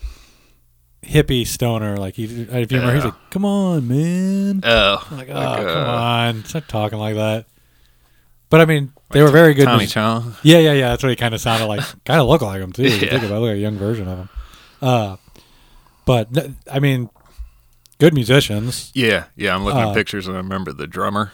[1.03, 1.97] hippie stoner.
[1.97, 5.67] Like he, if you remember, he's like, "Come on, man!" oh, I'm like, oh, like,
[5.67, 7.45] come uh, on, stop talking like that.
[8.49, 9.65] But I mean, they were very good.
[9.65, 10.35] Tommy Chong.
[10.43, 10.89] yeah, yeah, yeah.
[10.89, 11.81] That's what he kind of sounded like.
[12.05, 12.83] kind of looked like him too.
[12.83, 12.97] Yeah.
[12.97, 14.29] think about it, look like a young version of him.
[14.81, 15.17] Uh,
[16.05, 17.09] but th- I mean,
[17.99, 18.91] good musicians.
[18.93, 19.55] Yeah, yeah.
[19.55, 21.31] I'm looking Uh, at pictures, and I remember the drummer.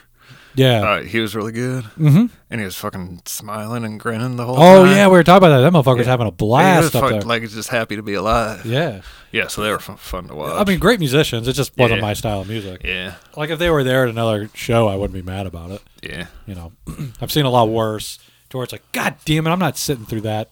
[0.53, 0.81] Yeah.
[0.81, 4.55] Uh, he was really good, hmm and he was fucking smiling and grinning the whole
[4.57, 4.65] time.
[4.65, 4.95] Oh time.
[4.97, 5.61] yeah, we were talking about that.
[5.61, 6.11] That motherfucker's Yeah.
[6.11, 7.21] having a blast up fuck- there.
[7.21, 8.65] Like he's just happy to be alive.
[8.65, 9.01] yeah.
[9.31, 10.51] Yeah, so they were fun, fun to watch.
[10.59, 11.47] I mean, great musicians.
[11.47, 12.05] It just wasn't Yeah.
[12.07, 12.81] my style of music.
[12.83, 15.81] yeah, Like if they were there at another show, I wouldn't be mad about it.
[16.03, 16.73] yeah, You know,
[17.21, 18.19] I've seen a lot worse.
[18.49, 20.49] To where it's like, God damn it, I'm not sitting through that.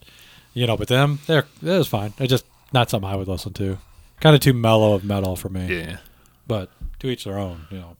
[0.53, 2.13] You know, but them, they're it was fine.
[2.19, 3.77] It's just not something I would listen to.
[4.21, 5.67] Kind of too mellow of metal for me.
[5.79, 5.97] yeah.
[6.47, 7.67] But to each their own.
[7.71, 7.97] You know.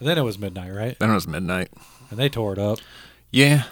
[0.00, 0.98] And then it was midnight, right?
[0.98, 1.68] Then it was midnight.
[2.10, 2.78] And they tore it up.
[3.30, 3.64] Yeah,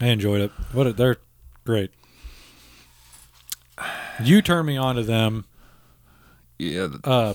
[0.00, 0.50] I enjoyed it.
[0.72, 1.16] What a, they're
[1.64, 1.90] great.
[4.22, 5.44] You turned me on to them.
[6.58, 6.88] yeah.
[7.04, 7.34] Uh,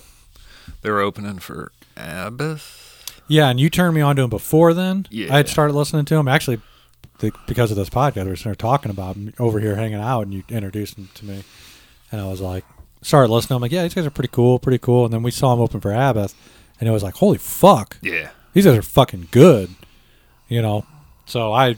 [0.82, 3.22] They were opening for Abbath.
[3.28, 5.08] Yeah, and you turned me on to them before then.
[5.10, 5.34] Yeah.
[5.34, 6.62] I had started listening to them actually
[7.20, 8.26] the, because of this podcast.
[8.26, 11.44] We were talking about him over here hanging out, and you introduced them to me,
[12.16, 12.64] and I was like,
[13.02, 13.56] started listening.
[13.58, 15.04] I'm like, yeah, these guys are pretty cool, pretty cool.
[15.04, 16.34] And then we saw him open for Abbath,
[16.80, 19.70] and it was like, holy fuck, Yeah, these guys are fucking good,
[20.48, 20.86] you know.
[21.26, 21.76] So I,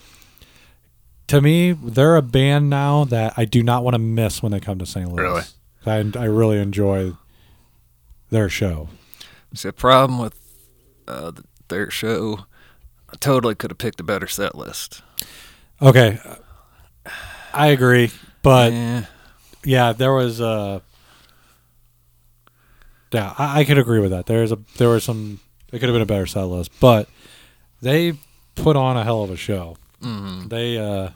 [1.28, 4.60] to me, they're a band now that I do not want to miss when they
[4.60, 5.10] come to St.
[5.12, 5.24] Louis.
[5.24, 5.44] Really?
[5.86, 7.14] I I really enjoy
[8.30, 8.90] their show.
[9.56, 10.36] see the problem with
[11.08, 11.32] uh,
[11.70, 12.46] their show.
[13.10, 15.02] I totally could have picked a better set list.
[15.82, 16.20] Okay,
[17.54, 18.12] I agree,
[18.44, 18.72] but.
[18.72, 19.06] yeah,
[19.68, 20.80] Yeah, there was uh
[23.12, 24.26] Yeah, I, I could agree with that.
[24.26, 25.40] There's a there was some
[25.72, 27.10] it could have been a better set list, but
[27.82, 28.14] they
[28.56, 29.76] put on a hell of a show.
[30.02, 31.10] mm, They uh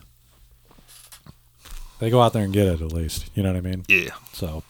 [2.00, 3.30] they go out there and get it at least.
[3.36, 3.86] You know what I mean?
[3.88, 4.10] yeah.
[4.34, 4.64] So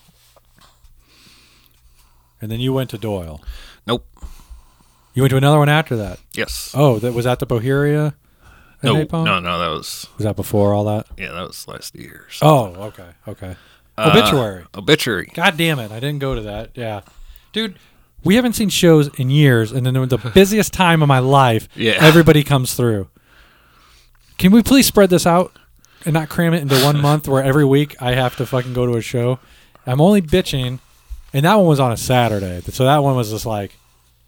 [2.41, 3.41] And then you went to Doyle.
[3.87, 4.05] Nope.
[5.13, 6.19] You went to another one after that.
[6.33, 6.71] Yes.
[6.75, 8.13] Oh, that was that the Brujeria?
[8.83, 9.25] at no, Napalm?
[9.25, 9.59] no, no.
[9.59, 11.07] That was Was that before all that?
[11.17, 11.31] yeah.
[11.31, 12.27] That was last year.
[12.31, 12.77] something.
[12.81, 13.55] Oh, okay, okay.
[13.97, 14.65] Uh, Obituary.
[14.75, 15.29] Obituary.
[15.33, 15.91] God damn it!
[15.91, 16.71] I didn't go to that.
[16.75, 17.01] Yeah,
[17.53, 17.77] dude,
[18.23, 21.97] we haven't seen shows in years, and then the busiest time of my life, Yeah.
[21.99, 23.09] everybody comes through.
[24.37, 25.55] Can we please spread this out
[26.05, 28.85] and not cram it into one month where every week I have to fucking go
[28.85, 29.39] to a show?
[29.85, 30.79] I'm only bitching,
[31.33, 33.75] and that one was on a Saturday, so that one was just like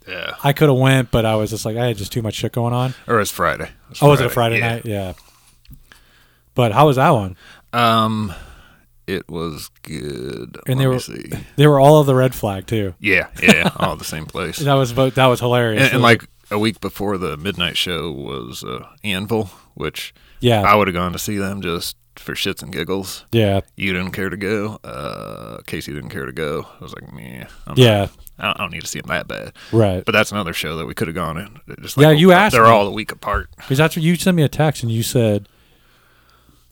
[0.08, 0.36] Yeah.
[0.44, 2.52] I could have went, but I was just like I had just too much shit
[2.52, 2.94] going on.
[3.08, 3.70] Or it was Friday.
[3.92, 4.70] It Oh, was it a Friday yeah.
[4.70, 4.86] night?
[4.86, 5.14] Yeah.
[6.56, 7.36] But how was that one?
[7.72, 8.34] Um,
[9.08, 10.58] it was good.
[10.68, 11.32] And Let they were- see.
[11.56, 12.96] They were all of the red flag too.
[13.00, 14.58] Yeah, yeah, all the same place.
[14.64, 15.84] That was that was hilarious.
[15.84, 20.62] and, and like a week before the midnight show was uh, Anvil, which Yeah.
[20.62, 23.26] I would have gone to see them just for shits and giggles.
[23.32, 23.62] yeah.
[23.76, 24.80] You didn't care to go.
[24.84, 26.68] Uh, Casey didn't care to go.
[26.80, 27.46] I was like, meh.
[27.66, 28.08] I'm Yeah.
[28.38, 29.54] I don't, I don't need to see them that bad.
[29.72, 30.04] Right.
[30.06, 31.60] But that's another show that we could have gone in.
[31.82, 32.70] Just Yeah, you asked They're me.
[32.70, 33.50] all a week apart.
[33.58, 35.48] Because that's what you sent me a text and you said,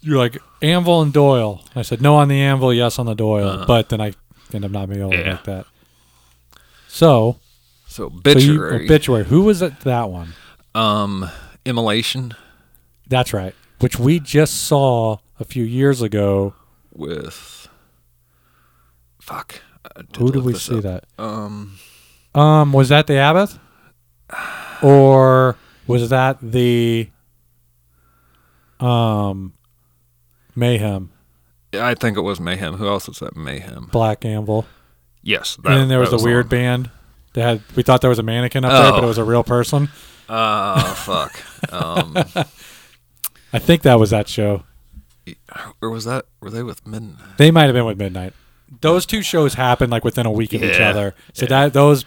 [0.02, 1.64] you're like, Anvil and Doyle.
[1.76, 3.48] I said, no on the Anvil, yes on the Doyle.
[3.48, 3.66] Uh-huh.
[3.68, 4.14] But then I
[4.54, 5.66] end up not being able to make that.
[6.88, 7.38] So,
[7.88, 8.86] So so you, obituary.
[8.86, 9.24] obituary.
[9.26, 9.80] Who was it?
[9.82, 10.34] That one.
[10.76, 11.30] um,
[11.66, 12.34] immolation
[13.08, 13.54] That's right.
[13.80, 16.54] Which we just saw a few years ago.
[16.94, 17.68] with.
[19.22, 19.62] Fuck.
[20.18, 20.84] Who did we see up.
[20.84, 21.04] that?
[21.18, 21.78] Um,
[22.36, 23.58] Um, was that the Abbath?
[24.82, 27.10] or was that the
[28.80, 29.54] um
[30.56, 31.12] Mayhem
[31.74, 32.74] I think it was Mayhem.
[32.76, 33.88] Who else was that Mayhem?
[33.94, 34.66] Black Anvil?
[35.24, 35.56] Yes.
[35.64, 36.50] That, and then there was that the weird on.
[36.50, 36.90] band.
[37.34, 39.04] They had we thought there was a mannequin up there, but Oh.
[39.04, 39.88] it was a real person.
[40.28, 41.74] Oh fuck.
[41.74, 42.14] Um,
[43.54, 44.64] I think that was that show.
[45.82, 46.26] or was that?
[46.42, 47.38] Were they with Midnight?
[47.38, 48.34] They might have been with Midnight.
[48.82, 51.16] Those two shows happened like within a week of each Yeah, other.
[51.34, 51.50] So yeah.
[51.50, 52.04] that those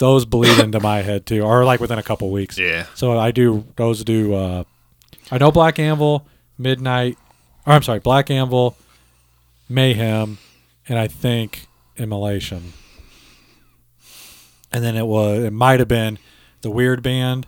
[0.00, 2.58] those bleed into my head too, or like within a couple weeks.
[2.58, 2.86] Yeah.
[2.94, 4.34] So I do those do.
[4.34, 4.64] Uh,
[5.30, 6.26] I know Black Anvil,
[6.58, 7.18] Midnight,
[7.66, 8.76] or I'm sorry, Black Anvil,
[9.68, 10.38] Mayhem,
[10.88, 12.72] and I think Immolation.
[14.72, 16.18] And then it was it might have been
[16.62, 17.46] the Weird Band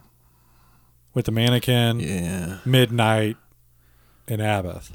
[1.14, 2.58] with the mannequin, Yeah.
[2.64, 3.36] Midnight,
[4.28, 4.92] and Abbath.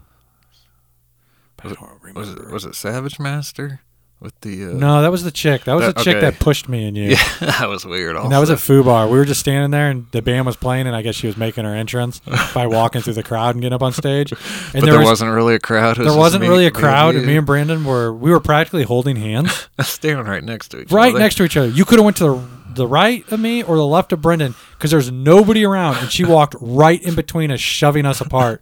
[1.63, 1.79] Was it,
[2.15, 3.81] was it was it Savage Master
[4.21, 4.65] with the?
[4.65, 5.65] Uh, No, that was the chick.
[5.65, 6.29] That was That- the chick okay.
[6.29, 7.09] that pushed me and you.
[7.09, 8.15] Yeah, that was weird.
[8.15, 8.25] Also.
[8.25, 9.07] And that was at Foo Bar.
[9.07, 11.35] We were just standing there, and the band was playing, and I guess she was
[11.37, 12.21] making her entrance
[12.53, 14.31] by walking through the crowd and getting up on stage.
[14.73, 15.97] And but there, was, not really a crowd.
[15.97, 18.31] Was there wasn't me- really a me and crowd, and me and Brandon were we
[18.31, 21.19] were practically holding hands standing right next to each right other.
[21.19, 21.67] next to each other.
[21.67, 22.41] You could have went to the
[22.73, 26.23] the right of me or the left of Brendan because there's nobody around, and she
[26.23, 28.61] walked right in between us, shoving us apart.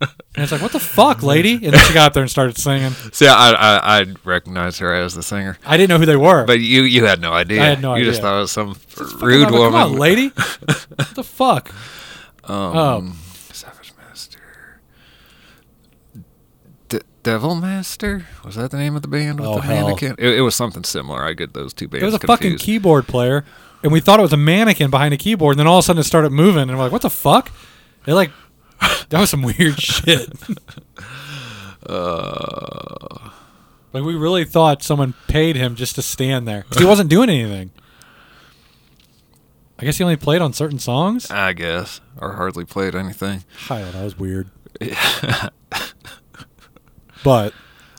[0.36, 1.54] And it's like, what the fuck, lady?
[1.54, 2.92] And then she got up there and started singing.
[3.12, 6.44] See, I, I I recognized her as the singer, I didn't know who they were.
[6.46, 7.60] but you you had no idea.
[7.62, 8.30] I had no you just idea.
[8.30, 8.76] thought it was some
[9.20, 9.72] rude I'm like, woman.
[9.80, 10.28] Come on, lady.
[10.28, 11.68] what the fuck?
[12.44, 13.12] Um, Oh.
[13.52, 14.38] Savage Master.
[16.88, 19.84] D- Devil Master was that the name of the band with Oh, the hell.
[19.88, 20.14] mannequin?
[20.18, 21.22] It, it was something similar.
[21.24, 22.02] I get those two bands.
[22.02, 22.40] It was a confused.
[22.42, 23.44] fucking keyboard player,
[23.82, 25.86] and we thought it was a mannequin behind a keyboard, and then all of a
[25.86, 27.50] sudden it started moving, and we're like, "What the fuck?"
[28.06, 28.30] It like
[28.80, 30.28] that was some weird shit.
[31.86, 33.30] Uh,
[33.92, 37.70] Like we really thought someone paid him just to stand there he wasn't doing anything.
[39.78, 41.30] I guess he only played on certain songs.
[41.30, 43.44] I guess, or hardly played anything.
[43.70, 43.82] I.
[43.82, 44.50] That was weird.
[47.22, 47.52] But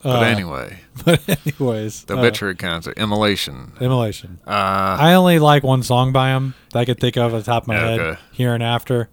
[0.04, 3.74] But uh, anyway, But anyways, the uh, concert, Immolation.
[3.80, 4.40] Immolation.
[4.48, 7.44] Uh, I only like one song by him that I could think of at the
[7.44, 8.18] top of my head.
[8.32, 9.10] Here in After.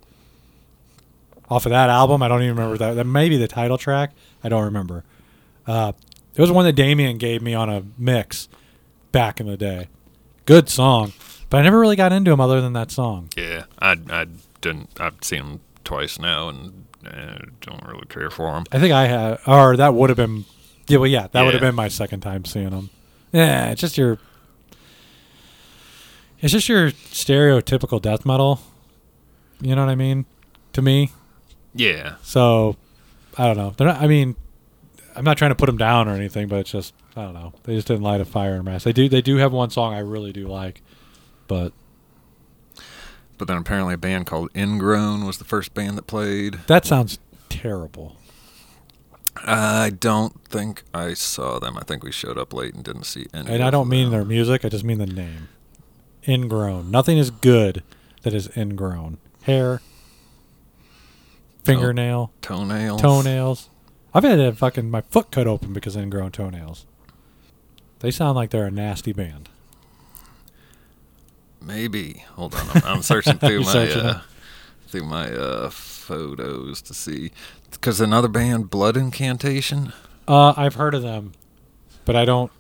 [1.51, 2.95] Off of that album, I don't even remember that.
[2.95, 4.13] That may be the title track.
[4.45, 5.05] I don't remember.
[5.67, 5.93] Uh,
[6.35, 8.49] it was one that Damien gave me on a mix
[9.13, 9.89] back in the day.
[10.45, 11.13] Good song,
[11.51, 13.29] but I never really got into him other than that song.
[13.37, 14.27] yeah, I I
[14.61, 14.91] didn't.
[15.01, 18.65] I've seen him twice now, and uh, don't really care for him.
[18.73, 20.45] I think I had, or that would have been,
[20.87, 22.91] yeah, well, yeah, that would have been my second time seeing him.
[23.33, 24.19] Yeah, it's just your,
[26.41, 28.61] it's just your stereotypical death metal.
[29.61, 30.25] You know what I mean?
[30.75, 31.11] To me,
[31.75, 32.77] Yeah, so
[33.37, 33.75] I don't know.
[33.77, 34.01] They're not.
[34.03, 34.37] I mean,
[35.15, 37.53] I'm not trying to put them down or anything, but it's just I don't know.
[37.65, 38.85] They just didn't light a fire in my ass.
[38.85, 39.09] They do.
[39.09, 40.83] They do have one song I really do like,
[41.47, 41.73] but
[43.37, 46.55] but then apparently a band called Ingrown was the first band that played.
[46.67, 48.17] that sounds terrible.
[49.37, 51.77] I don't think I saw them.
[51.79, 53.49] I think we showed up late and didn't see any.
[53.53, 54.13] And I of don't mean them.
[54.13, 54.65] their music.
[54.65, 55.49] I just mean the name.
[56.27, 56.91] Ingrown.
[56.91, 57.83] Nothing is good
[58.23, 59.19] that is ingrown.
[59.43, 59.81] Hair,
[61.75, 63.01] fingernail, toenails.
[63.01, 63.69] toenails.
[64.15, 66.87] I've had a fucking my foot cut open because of ingrown toenails.
[68.01, 69.49] They sound like they're a nasty band.
[71.61, 72.25] Maybe.
[72.35, 72.67] Hold on.
[72.75, 74.23] I'm, I'm searching through my searching uh,
[74.87, 77.33] through my uh, photos to see
[77.71, 79.93] because another band, Blood Incantation.
[80.27, 81.33] Uh, I've heard of them,
[82.05, 82.51] but I don't.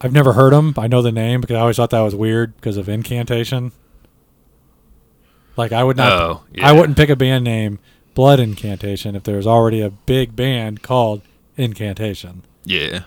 [0.00, 0.74] I've never heard them.
[0.76, 3.70] I know the name because I always thought that was weird because of incantation.
[5.56, 6.12] Like I would not.
[6.12, 6.68] Oh, yeah.
[6.68, 7.78] I wouldn't pick a band name
[8.14, 11.22] Blood Incantation if there's already a big band called
[11.56, 12.42] Incantation.
[12.64, 13.04] Yeah.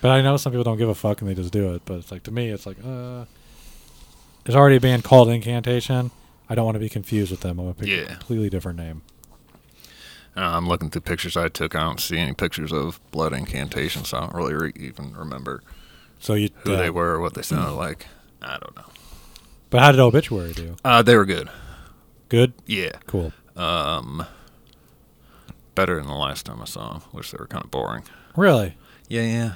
[0.00, 1.82] But I know some people don't give a fuck and they just do it.
[1.84, 3.24] But it's like to me, it's like, uh,
[4.44, 6.10] there's already a band called Incantation.
[6.48, 7.58] I don't want to be confused with them.
[7.58, 9.02] I'm gonna pick a completely different name.
[10.36, 11.74] Uh, I'm looking through pictures I took.
[11.74, 15.62] I don't see any pictures of Blood Incantation, so I don't really re- even remember
[16.20, 18.06] So you who uh, they were or what they sounded like.
[18.42, 18.84] I don't know.
[19.70, 20.76] But how did Obituary do?
[20.84, 21.48] Uh, they were good.
[22.28, 22.52] Good.
[22.66, 22.92] Yeah.
[23.06, 23.32] Cool.
[23.56, 24.26] Um,
[25.74, 28.04] better than the last time I saw them, which they were kind of boring.
[28.36, 28.76] Really?
[29.08, 29.52] Yeah, yeah.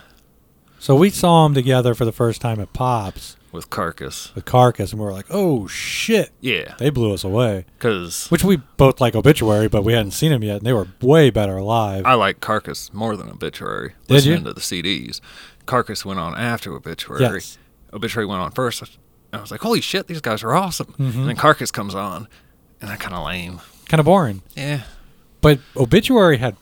[0.79, 4.35] So we saw them together for the first time at Pops With Carcass.
[4.35, 7.67] with Carcass, and we were like, "Oh shit!" Yeah, They blew us away.
[7.77, 10.89] because Which we both like Obituary, but we hadn't seen them yet, and they were
[11.03, 12.07] way better live.
[12.07, 13.95] I like Carcass more than Obituary.
[14.07, 14.45] Did listening you?
[14.45, 15.21] to the CDs.
[15.67, 17.21] Carcass went on after Obituary.
[17.23, 17.59] Yes.
[17.93, 18.83] Obituary went on first.
[19.35, 20.95] I was like, holy shit, these guys are awesome.
[20.99, 21.15] Mhm.
[21.15, 22.27] And then Carcass comes on,
[22.81, 23.61] and they're kind of lame.
[23.88, 24.43] kind of boring.
[24.57, 24.83] Yeah.
[25.40, 26.57] But Obituary had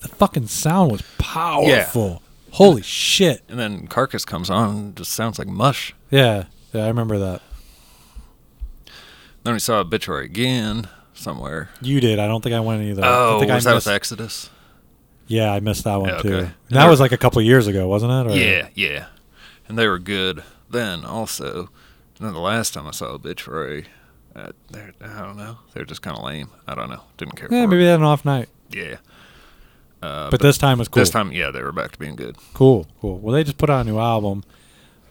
[0.00, 2.10] the fucking sound was powerful.
[2.10, 2.18] Yeah.
[2.56, 3.42] Holy shit!
[3.48, 5.94] And then Carcass comes on, and just sounds like mush.
[6.10, 7.40] Yeah, yeah, I remember that.
[9.44, 11.70] Then we saw Obituary again somewhere.
[11.80, 12.18] You did.
[12.18, 13.02] I don't think I went either.
[13.04, 14.50] I Oh, think was I that missed, with Exodus?
[15.26, 16.36] Yeah, I missed that one Yeah, too.
[16.38, 18.32] And that was like a couple years ago, wasn't it?
[18.32, 19.06] Or- Yeah, yeah.
[19.68, 21.70] And they were good then also.
[22.18, 23.86] And then the last time I saw Obituary,
[24.34, 25.58] uh, they're, I don't know.
[25.74, 26.48] They're just kind of lame.
[26.66, 27.02] I don't know.
[27.16, 27.86] Didn't care Yeah, maybe it.
[27.86, 28.48] they had an off night.
[28.70, 28.96] Yeah.
[30.02, 31.00] Uh, But this time was cool.
[31.02, 32.36] This time, yeah, they were back to being good.
[32.54, 33.18] Cool, cool.
[33.18, 34.42] Well, they just put out a new album.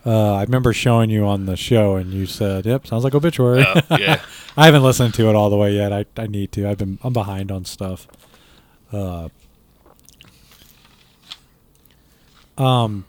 [0.05, 3.63] Uh, I remember showing you on the show, and you said, "Yep, sounds like Obituary."
[3.63, 4.19] Uh, yeah.
[4.57, 5.93] I haven't listened to it all the way yet.
[5.93, 6.67] I, I need to.
[6.67, 8.07] I've been I'm behind on stuff.
[8.91, 9.29] Uh,
[12.57, 13.05] um,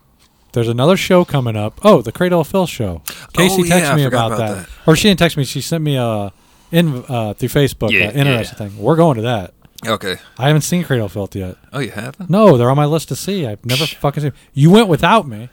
[0.53, 1.81] there's another show coming up.
[1.83, 3.03] Oh, the Cradle of Filth show.
[3.33, 4.57] Casey Oh, yeah, texted me about, about that.
[4.67, 4.69] that.
[4.87, 5.45] or she didn't text me.
[5.45, 6.33] She sent me a
[6.71, 7.91] in uh, through Facebook.
[7.91, 8.69] Yeah, uh, interesting yeah.
[8.71, 8.79] thing.
[8.83, 9.55] We're going to that.
[9.87, 10.17] Okay.
[10.39, 11.57] I haven't seen Cradle of Filth yet.
[11.73, 12.31] Oh, you haven't?
[12.31, 13.47] No, they're on my list to see.
[13.47, 14.33] I've never fucking seen.
[14.55, 15.49] You went without me.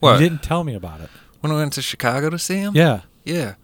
[0.00, 0.20] What?
[0.20, 1.10] You didn't tell me about it.
[1.40, 2.74] When we went to Chicago to see him?
[2.76, 3.00] Yeah.
[3.24, 3.54] Yeah.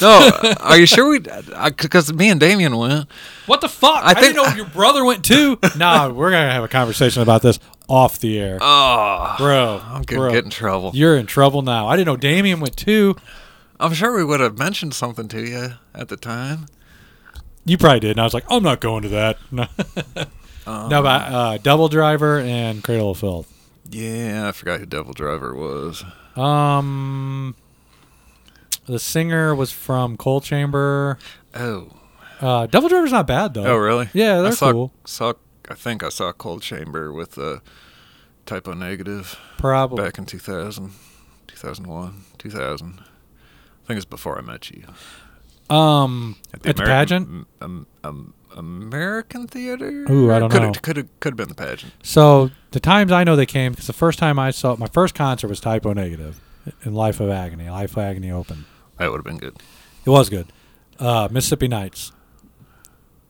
[0.00, 1.18] No, are you sure we?
[1.20, 3.06] Because me and Damien went.
[3.46, 4.02] What the fuck?
[4.02, 5.58] I I, think- didn't know your brother went too.
[5.76, 9.80] nah, we're gonna have a conversation about this off the air, Oh, bro.
[9.84, 10.90] I'm gonna bro, get in trouble.
[10.94, 11.88] You're in trouble now.
[11.88, 13.14] I didn't know Damien went too.
[13.78, 16.66] I'm sure we would have mentioned something to you at the time.
[17.64, 18.12] You probably did.
[18.12, 19.38] And I was like, I'm not going to that.
[19.52, 19.66] No,
[20.72, 23.52] Um, no but uh, Devil Driver and Cradle of Filth.
[23.90, 26.04] Yeah, I forgot who Devil Driver was.
[26.36, 27.54] Um,
[28.86, 31.18] the singer was from Coal Chamber.
[31.54, 31.88] Oh,
[32.40, 33.64] Uh, Devil Driver's not bad though.
[33.64, 34.08] oh, really?
[34.12, 34.92] Yeah, I they're saw, cool.
[35.04, 35.34] Saw,
[35.70, 37.60] I think I saw Coal Chamber with the
[38.46, 40.02] Type O Negative Probably.
[40.02, 40.90] back in 2000,
[41.46, 42.98] 2001, 2000.
[42.98, 44.84] I think it's before I met you.
[45.74, 47.28] Um, at the, American- pageant.
[47.28, 50.06] m- Um, um, American Theater.
[50.10, 50.68] Ooh, I don't could know.
[50.68, 51.92] Have, could have could have been the pageant.
[52.02, 55.14] So the times I know they came because the first time I saw my first
[55.14, 56.40] concert was Type O Negative
[56.84, 57.68] in Life of Agony.
[57.68, 58.64] Life of Agony Open.
[58.98, 59.56] That would have been good.
[60.04, 60.52] It was good.
[60.98, 62.12] Uh, Mississippi Nights.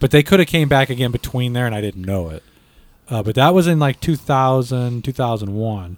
[0.00, 2.42] But they could have came back again between there and I didn't know it.
[3.08, 5.96] Uh, but that was in like 2000, 2001.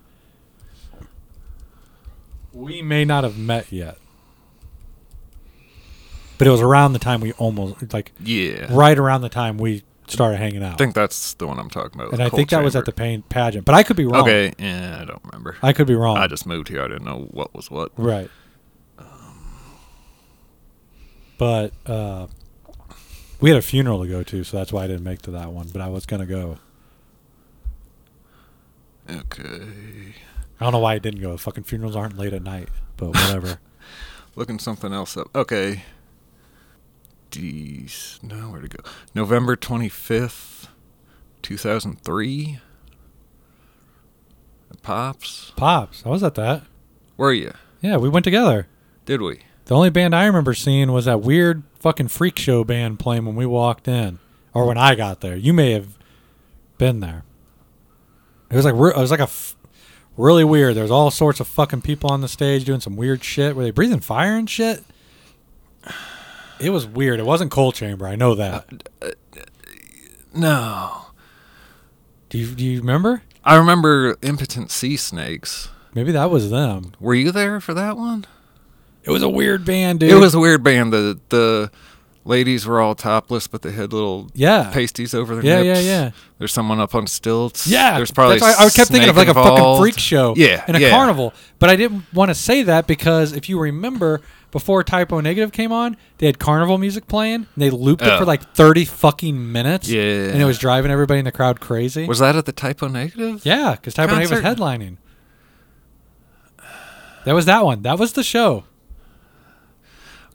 [2.53, 3.99] We may not have met yet.
[6.39, 8.67] But it was around the time we almost, like, Yeah.
[8.71, 10.73] right around the time we started hanging out.
[10.73, 12.13] I think that's the one I'm talking about.
[12.15, 13.67] and I think that was at the pain pageant.
[13.67, 14.23] But I could be wrong.
[14.23, 15.57] Okay, yeah, I don't remember.
[15.63, 16.17] I could be wrong.
[16.17, 16.83] I just moved here.
[16.83, 17.93] I didn't know what was what.
[17.97, 18.31] Right.
[21.39, 22.27] But uh,
[23.41, 25.53] we had a funeral to go to, so that's why I didn't make to that
[25.53, 25.69] one.
[25.73, 26.59] But I was gonna go.
[29.09, 30.15] Okay.
[30.61, 31.37] I don't know why I didn't go.
[31.37, 33.59] Fucking funerals aren't late at night, but whatever.
[34.37, 35.29] Looking something else up.
[35.35, 35.85] Okay.
[37.31, 38.19] Geez.
[38.23, 38.83] No, where to go?
[39.15, 40.69] November 25th,
[41.43, 42.59] 2003.
[44.83, 45.53] Pops.
[45.57, 46.63] Pops, I was at that.
[47.17, 47.53] Were you?
[47.81, 48.67] Yeah, we went together.
[49.05, 49.41] Did we?
[49.67, 53.35] The only band I remember seeing was that weird fucking freak show band playing when
[53.35, 54.19] we walked in,
[54.55, 55.37] or when I got there.
[55.37, 55.99] You may have
[56.79, 57.25] been there.
[58.51, 59.57] It was like re- it was like a f-
[60.17, 60.75] really weird.
[60.77, 63.57] There was all sorts of fucking people on the stage doing some weird shit.
[63.57, 64.85] Were they breathing fire and shit?
[66.61, 67.19] It was weird.
[67.21, 68.07] It wasn't Coal Chamber.
[68.07, 68.89] I know that.
[70.35, 71.07] No.
[72.29, 73.23] Do you do you remember?
[73.45, 75.69] I remember Impotent Sea Snakes.
[75.95, 76.93] Maybe that was them.
[77.01, 78.27] Were you there for that one?
[79.03, 80.11] It was a weird band, dude.
[80.11, 80.93] It was a weird band.
[80.93, 81.71] The the
[82.25, 84.71] ladies were all topless, but they had little yeah.
[84.73, 85.87] pasties over their Yeah, yeah, nips.
[85.87, 86.11] yeah.
[86.39, 87.67] There's someone up on stilts.
[87.67, 90.35] Yeah, There's probably That's why I kept thinking of like snake a fucking freak show.
[90.37, 90.91] Yeah, in a yeah.
[90.91, 91.33] carnival.
[91.59, 94.21] But I didn't want to say that because if you remember,
[94.51, 97.35] before Type O Negative came on, they had carnival music playing.
[97.35, 98.19] And they looped it Oh.
[98.19, 99.89] for like thirty fucking minutes.
[99.89, 100.03] Yeah.
[100.03, 102.07] and it was driving everybody in the crowd crazy.
[102.07, 103.41] Was that at the Type O Negative?
[103.47, 104.99] yeah, because Type O Negative was headlining.
[107.25, 107.83] That was that one.
[107.83, 108.65] That was the show.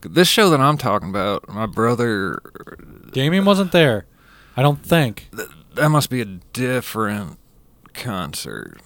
[0.10, 2.40] This show that I'm talking about, my brother,
[3.12, 4.06] Damien wasn't there.
[4.58, 5.30] I don't think.
[5.76, 7.38] that must be a different
[7.94, 8.80] concert.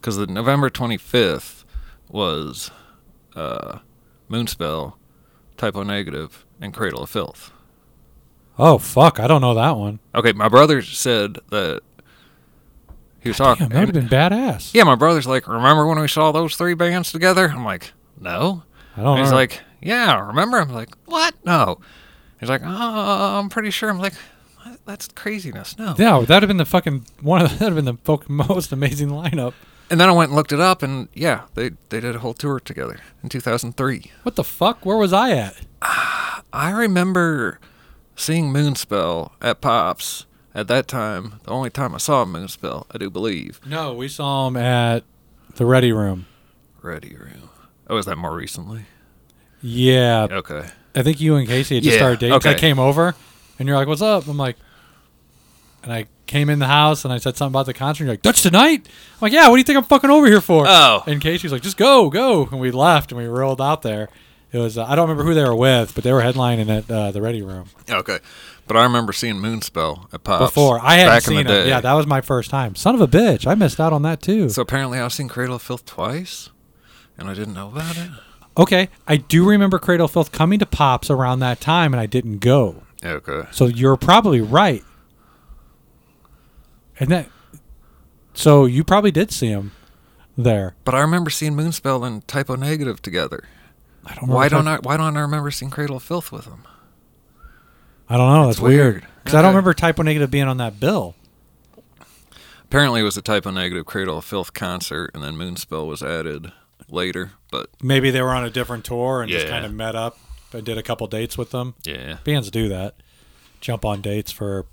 [0.00, 1.64] Because the November 25th
[2.08, 2.70] was
[3.36, 3.78] uh,
[4.30, 4.94] Moonspell,
[5.56, 7.50] Type O Negative, and Cradle of Filth.
[8.58, 9.98] Oh fuck, I don't know that one.
[10.14, 11.80] Okay, my brother said that
[13.20, 13.68] he was talking.
[13.68, 14.74] Damn, that would have been badass.
[14.74, 17.48] Yeah, my brother's like, remember when we saw those three bands together?
[17.48, 18.62] I'm like, no.
[18.96, 19.36] I don't And he's know.
[19.36, 20.58] like, yeah, remember?
[20.58, 21.34] I'm like, what?
[21.44, 21.78] No.
[22.40, 23.90] He's like, oh, I'm pretty sure.
[23.90, 24.14] I'm like,
[24.84, 25.78] that's craziness.
[25.78, 25.94] No.
[25.98, 28.72] yeah, that'd have been the fucking one of the, that'd have been the fucking most
[28.72, 29.54] amazing lineup.
[29.90, 32.32] And then I went and looked it up, and yeah, they they did a whole
[32.32, 34.10] tour together in 2003.
[34.22, 34.86] What the fuck?
[34.86, 35.56] Where was I at?
[35.82, 37.60] Ah, I remember
[38.16, 40.24] seeing Moonspell at Pops
[40.54, 41.40] at that time.
[41.44, 43.60] The only time I saw Moonspell, I do believe.
[43.66, 45.04] No, we saw him at
[45.56, 46.26] the Ready Room.
[46.80, 47.50] Ready Room.
[47.88, 48.86] Oh, was that more recently?
[49.62, 50.64] Yeah, Okay.
[50.94, 52.38] I think you and Casey had just Yeah, started dating.
[52.40, 53.14] 'cause I came over,
[53.58, 54.56] and you're like, "What's up?" I'm like,
[55.82, 58.04] and I came in the house and I said something about the concert.
[58.04, 60.40] You're like, "Dutch tonight?" I'm like, "Yeah." What do you think I'm fucking over here
[60.40, 60.64] for?
[60.68, 61.02] Oh.
[61.06, 64.08] And Casey's like, "Just go, go." And we left and we rolled out there.
[64.52, 66.90] It was uh, I don't remember who they were with, but they were headlining at
[66.90, 68.18] uh, the Ready Room Okay.
[68.68, 70.78] But I remember seeing Moonspell at Pops before.
[70.82, 71.60] I hadn't seen in the day.
[71.62, 71.68] it.
[71.68, 72.74] Yeah, that was my first time.
[72.74, 74.50] Son of a bitch, I missed out on that too.
[74.50, 76.50] So apparently I've seen Cradle of Filth twice,
[77.18, 78.10] and I didn't know about it.
[78.56, 82.06] Okay, I do remember Cradle of Filth coming to Pops around that time, and I
[82.06, 82.82] didn't go.
[83.04, 83.48] Okay.
[83.50, 84.82] So you're probably right.
[87.00, 87.28] And that,
[88.34, 89.72] so you probably did see him
[90.36, 90.74] there.
[90.84, 93.44] But I remember seeing Moonspell and Type O Negative together.
[94.04, 94.28] I don't.
[94.28, 94.76] Why don't I?
[94.78, 96.64] Why don't I remember seeing Cradle of Filth with them?
[98.08, 98.46] I don't know.
[98.46, 98.94] That's It's weird.
[98.94, 99.06] weird.
[99.24, 101.14] Because I don't remember Type O Negative being on that bill.
[102.64, 106.02] Apparently, it was a Type O Negative Cradle of Filth concert, and then Moonspell was
[106.02, 106.52] added
[106.88, 107.32] later.
[107.50, 110.18] But Maybe they were on a different tour and just kind of met up
[110.52, 111.74] and did a couple dates with them.
[111.84, 112.96] yeah, Bands do that.
[113.60, 114.66] Jump on dates for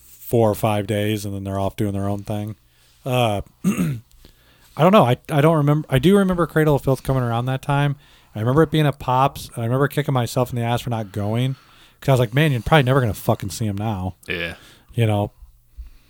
[0.00, 2.56] four or five days and then they're off doing their own thing.
[3.04, 5.04] Uh, I don't know.
[5.04, 5.86] I, I don't remember.
[5.88, 7.96] I do remember Cradle of Filth coming around that time.
[8.34, 9.48] I remember it being at Pops.
[9.48, 11.56] And I remember kicking myself in the ass for not going
[11.98, 14.56] because I was like, man, you're probably never going to fucking see them now, yeah.
[14.94, 15.32] you know?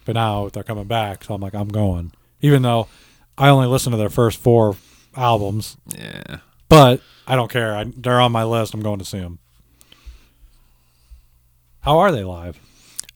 [0.05, 1.25] But now they're coming back.
[1.25, 2.13] So I'm like, I'm going.
[2.41, 2.89] Even though
[3.39, 4.77] I only listened to their first four
[5.17, 6.39] albums, Yeah.
[6.69, 7.77] but I don't care.
[7.77, 8.75] I, they're on my list.
[8.75, 9.39] I'm going to see them.
[11.81, 12.59] How are they live?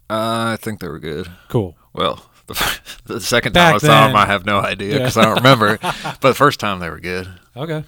[0.09, 1.29] Uh, I think they were good.
[1.49, 1.77] Cool.
[1.93, 4.17] Well, the, the second Back time I saw them.
[4.17, 5.79] I have no idea because I don't remember.
[5.83, 7.29] but the first time they were good.
[7.57, 7.85] Okay.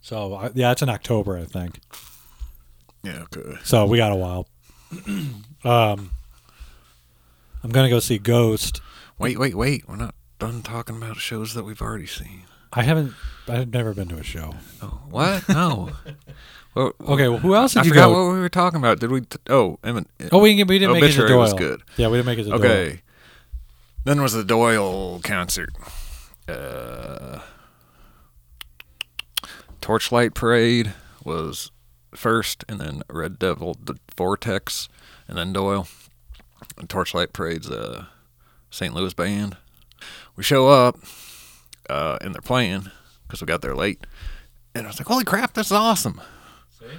[0.00, 1.80] So I- yeah, it's in October, I think.
[3.02, 3.24] Yeah.
[3.34, 3.58] Okay.
[3.64, 4.46] So we got a while.
[5.64, 6.10] um,
[7.62, 8.80] I'm gonna go see Ghost.
[9.18, 9.88] Wait, wait, wait.
[9.88, 12.42] We're not done talking about shows that we've already seen.
[12.72, 13.14] I haven't.
[13.46, 14.54] I've never been to a show.
[14.82, 15.48] Oh, what?
[15.48, 15.90] No.
[16.74, 17.28] well, Okay.
[17.28, 18.26] Well, who else did I you forgot go?
[18.26, 18.98] what we were talking about.
[19.00, 19.20] Did we?
[19.22, 20.06] T- oh, Emmett.
[20.32, 21.38] oh, we didn't, we didn't make it to Doyle.
[21.38, 21.82] was good.
[21.96, 22.58] Yeah, we didn't make it to Doyle.
[22.58, 23.02] Okay.
[24.04, 25.70] Then was the Doyle concert.
[26.48, 27.40] Uh,
[29.80, 31.70] Torchlight Parade was
[32.14, 34.88] first, and then Red Devil the Vortex,
[35.28, 35.86] and then Doyle.
[36.78, 38.08] And Torchlight Parade's a
[38.70, 38.94] St.
[38.94, 39.56] Louis band.
[40.36, 40.96] We show up,
[41.88, 42.90] uh, and they're playing
[43.26, 44.06] because we got there late.
[44.74, 46.20] And I was like, "Holy crap, this is awesome!"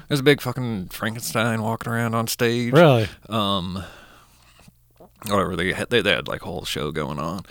[0.07, 3.07] There's a big fucking Frankenstein walking around on stage Really?
[3.29, 3.83] um
[5.27, 7.41] whatever they had they, they had like a whole show going on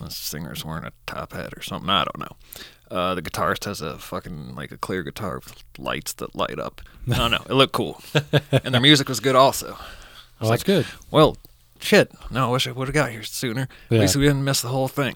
[0.00, 2.36] the singer's wearing a top hat or something i don't know
[2.96, 6.80] uh the guitarist has a fucking like a clear guitar with lights that light up
[7.10, 8.00] i don't know it looked cool
[8.52, 9.76] and their music was good also
[10.40, 10.86] Oh, that's good.
[11.10, 11.36] well
[11.82, 13.98] shit no i wish i would have got here sooner Yeah.
[13.98, 15.14] at least we didn't miss the whole thing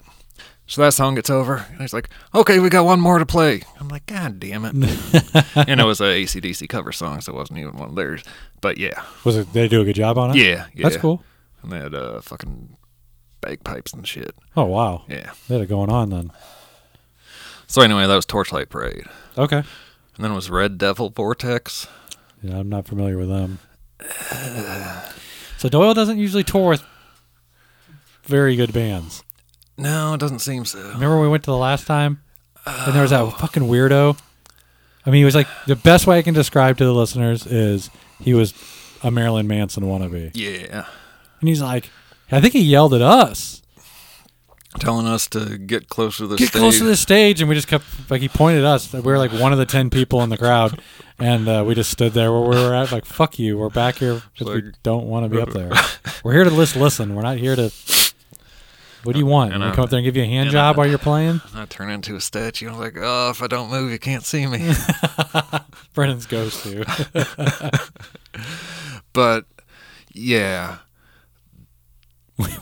[0.65, 3.61] so that song gets over and he's like okay we got one more to play
[3.79, 4.73] i'm like god damn it
[5.67, 8.23] and it was a acdc cover song so it wasn't even one of theirs
[8.61, 9.51] but yeah Was it?
[9.53, 10.37] They do a good job on it.
[10.37, 11.21] yeah yeah That's cool.
[11.61, 12.77] and they had uh, fucking
[13.41, 14.33] bagpipes and shit.
[14.55, 15.03] Oh wow.
[15.09, 15.33] Yeah.
[15.49, 16.31] They had it going on then.
[17.67, 19.03] So anyway, that was Torchlight Parade,
[19.37, 19.57] Okay.
[19.57, 19.65] and
[20.19, 21.87] then it was Red Devil Vortex.
[22.41, 23.59] Yeah, I'm not familiar with them.
[25.63, 26.83] So Doyle doesn't usually tour with
[28.25, 29.23] very good bands.
[29.77, 30.77] No, it doesn't seem so.
[30.77, 32.21] Remember when we went to the last time?
[32.65, 34.19] And there was that fucking weirdo.
[35.05, 37.89] I mean, he was like the best way I can describe to the listeners is
[38.19, 38.53] he was
[39.03, 40.31] a Marilyn Manson wannabe.
[40.33, 40.85] Yeah,
[41.39, 41.89] And he's like,
[42.29, 43.61] I think he yelled at us.
[44.81, 46.59] telling us to get closer to the Get stage.
[46.59, 48.91] close to the stage, and we just kept like he pointed at us.
[48.91, 50.77] We were like one of the ten people in the crowd,
[51.19, 52.91] and uh, we just stood there where we were at.
[52.91, 55.71] Like, fuck you, we're back here because we don't want to be up there.
[56.23, 57.15] We're here to just listen.
[57.15, 57.71] We're not here to.
[59.03, 59.53] What do you want?
[59.53, 61.41] And I- come up there and give you a hand job I- while you're playing?
[61.53, 62.69] I turn into a statue.
[62.69, 64.73] I'm like, oh, if I don't move, you can't see me.
[65.93, 67.81] Brennan's ghost to.
[69.11, 69.45] but
[70.13, 70.77] yeah,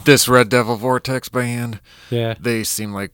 [0.05, 1.79] this Red Devil Vortex band,
[2.09, 2.33] yeah.
[2.39, 3.11] they seem like,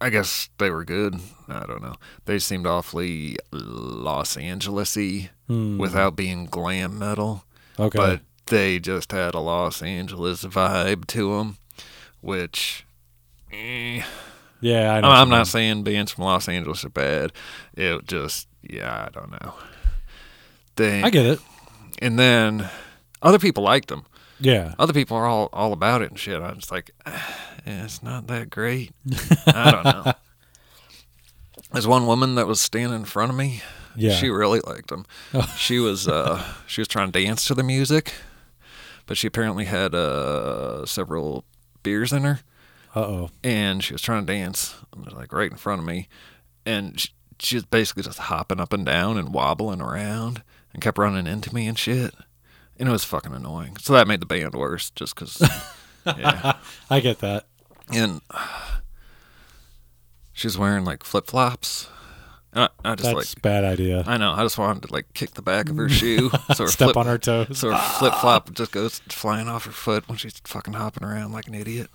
[0.00, 1.18] I guess they were good.
[1.48, 1.94] I don't know.
[2.24, 5.76] They seemed awfully Los Angeles-y Hmm.
[5.78, 7.44] without being glam metal.
[7.78, 7.98] Okay.
[7.98, 11.56] but they just had a Los Angeles vibe to them,
[12.20, 12.84] which
[13.52, 14.02] eh,
[14.60, 15.20] yeah, I.
[15.20, 17.32] I'm not saying bands from Los Angeles are bad.
[17.76, 19.54] It just, yeah, I don't know.
[20.76, 21.40] They, I get it.
[22.00, 22.68] and then
[23.22, 24.04] other people liked them.
[24.40, 24.74] Yeah.
[24.78, 26.40] Other people are all, all about it and shit.
[26.40, 27.36] I'm just like, "Ah,
[27.66, 28.92] yeah, it's not that great.
[29.46, 30.12] I don't know.
[31.74, 33.62] There's one woman that was standing in front of me.
[33.96, 34.14] Yeah.
[34.14, 35.04] She really liked them.
[35.58, 38.14] She was uh, she was trying to dance to the music,
[39.06, 41.44] but she apparently had uh, several
[41.82, 42.40] beers in her,
[42.94, 43.30] Uh oh.
[43.44, 44.74] and she was trying to dance
[45.12, 46.08] like right in front of me,
[46.66, 47.08] and she,
[47.38, 51.54] she was basically just hopping up and down and wobbling around and kept running into
[51.54, 52.14] me and shit,
[52.78, 53.76] and it was fucking annoying.
[53.78, 55.40] So that made the band worse, just because.
[56.06, 56.56] yeah,
[56.90, 57.46] I get that.
[57.92, 58.32] and she
[60.42, 61.88] was wearing like flip flops.
[62.56, 64.04] I, I just That's like a bad idea.
[64.06, 64.32] I know.
[64.32, 66.96] I just wanted to like kick the back of her shoe, so her Step flip,
[66.96, 67.58] on her toes.
[67.58, 71.32] so her flip flop just goes flying off her foot when she's fucking hopping around
[71.32, 71.88] like an idiot.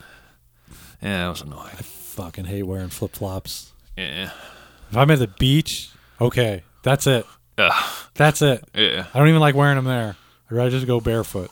[1.01, 1.69] Yeah, it was annoying.
[1.77, 3.71] I fucking hate wearing flip flops.
[3.97, 4.31] Yeah,
[4.91, 7.25] If I'm at the beach, okay, that's it.
[8.15, 8.63] That's it.
[8.73, 9.05] yeah.
[9.13, 10.15] I don't even like wearing them there.
[10.49, 11.51] I'd rather just go barefoot.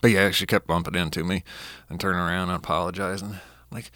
[0.00, 1.44] But yeah, she kept bumping into me
[1.88, 3.36] and turning around and apologizing.
[3.70, 3.90] Like,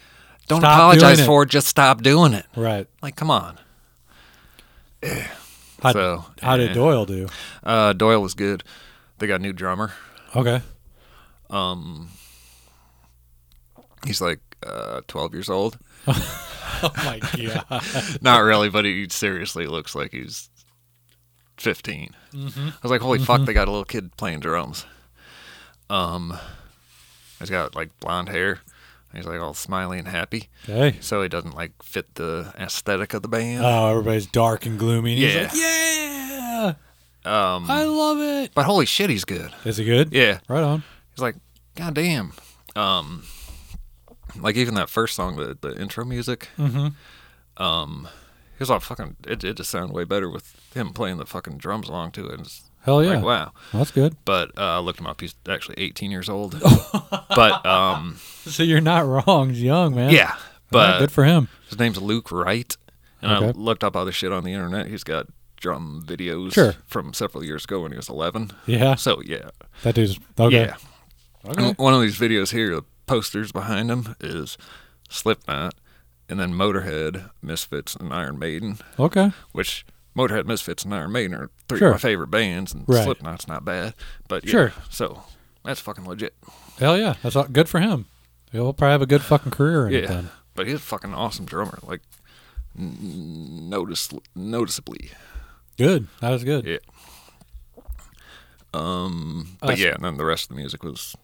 [0.47, 1.49] don't Stop apologize for it.
[1.49, 2.45] Just stop doing it.
[2.55, 2.87] Right.
[3.01, 3.57] Like, come on.
[5.81, 6.73] How, So, how did eh.
[6.73, 7.27] Doyle do?
[7.63, 8.63] Uh, Doyle was good.
[9.19, 9.93] They got a new drummer.
[10.35, 10.61] Okay.
[11.49, 12.09] Um,
[14.05, 15.77] he's like uh, 12 years old.
[16.83, 18.17] Oh my god.
[18.21, 20.49] Not really, but he seriously looks like he's
[21.57, 22.09] 15.
[22.33, 24.85] I was like, holy fuck, they got a little kid playing drums.
[25.89, 26.37] Um,
[27.39, 28.59] he's got like blonde hair.
[29.15, 30.97] He's like all smiley and happy, Okay.
[31.01, 33.63] so he doesn't like fit the aesthetic of the band.
[33.65, 35.13] Oh, everybody's dark and gloomy.
[35.13, 35.47] And Yeah.
[35.49, 36.75] He's like,
[37.25, 37.53] yeah.
[37.55, 38.51] um, I love it.
[38.53, 39.51] but holy shit, he's good.
[39.63, 40.11] Is he good?
[40.13, 40.83] Yeah, Right on.
[41.11, 41.35] he's like,
[41.75, 42.33] god damn.
[42.75, 43.23] Um,
[44.39, 46.49] like even that first song, the the intro music.
[46.57, 46.87] Mm-hmm.
[47.63, 48.07] Um,
[48.57, 49.15] he was all fucking.
[49.27, 52.39] It, it just sounded way better with him playing the fucking drums along to it.
[52.41, 53.15] It's Hell yeah.
[53.15, 53.51] Like wow.
[53.73, 54.15] That's good.
[54.25, 55.19] But uh, I looked him up.
[55.21, 56.59] He's actually 18 years old.
[57.35, 59.49] but um, So you're not wrong.
[59.49, 60.11] He's young, man.
[60.11, 60.31] yeah.
[60.31, 61.47] All right, But good for him.
[61.69, 62.75] his name's Luke Wright,
[63.21, 64.87] and I looked up other shit on the internet.
[64.87, 65.27] He's got
[65.57, 66.75] drum videos Sure.
[66.85, 68.51] from several years ago when he was 11.
[68.67, 68.95] Yeah.
[68.95, 69.49] So yeah,
[69.83, 70.65] That dude's okay.
[70.65, 70.75] yeah.
[71.49, 71.73] Okay.
[71.77, 74.57] One of these videos here, the posters behind him is
[75.09, 75.75] Slipknot,
[76.27, 78.79] and then Motorhead, Misfits, and Iron Maiden.
[78.99, 79.31] Okay.
[79.51, 79.85] Which
[80.15, 81.89] Motorhead, Misfits, and Iron Maiden are three Sure.
[81.89, 83.03] of my favorite bands, and Right.
[83.03, 83.93] Slipknot's not bad.
[84.27, 84.73] But yeah, Sure.
[84.89, 85.23] So
[85.63, 86.35] that's fucking legit.
[86.79, 87.15] Hell yeah.
[87.21, 88.05] That's all, good for him.
[88.51, 90.29] He'll probably have a good fucking career in it Yeah, then.
[90.53, 91.79] but he's a fucking awesome drummer.
[91.83, 92.01] Like
[92.77, 95.11] n- notice noticeably.
[95.77, 96.07] Good.
[96.21, 96.65] That was good.
[96.65, 96.77] Yeah.
[98.73, 101.15] Um, Uh, but yeah, and then the rest of the music was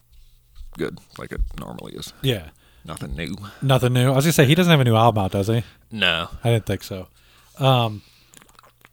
[0.78, 2.14] good, like it normally is.
[2.22, 2.50] Yeah.
[2.86, 3.36] Nothing new.
[3.62, 4.08] Nothing new.
[4.12, 5.64] I was gonna say he doesn't have a new album out, does he?
[5.92, 6.30] No.
[6.44, 7.08] I didn't think so.
[7.60, 8.02] Um,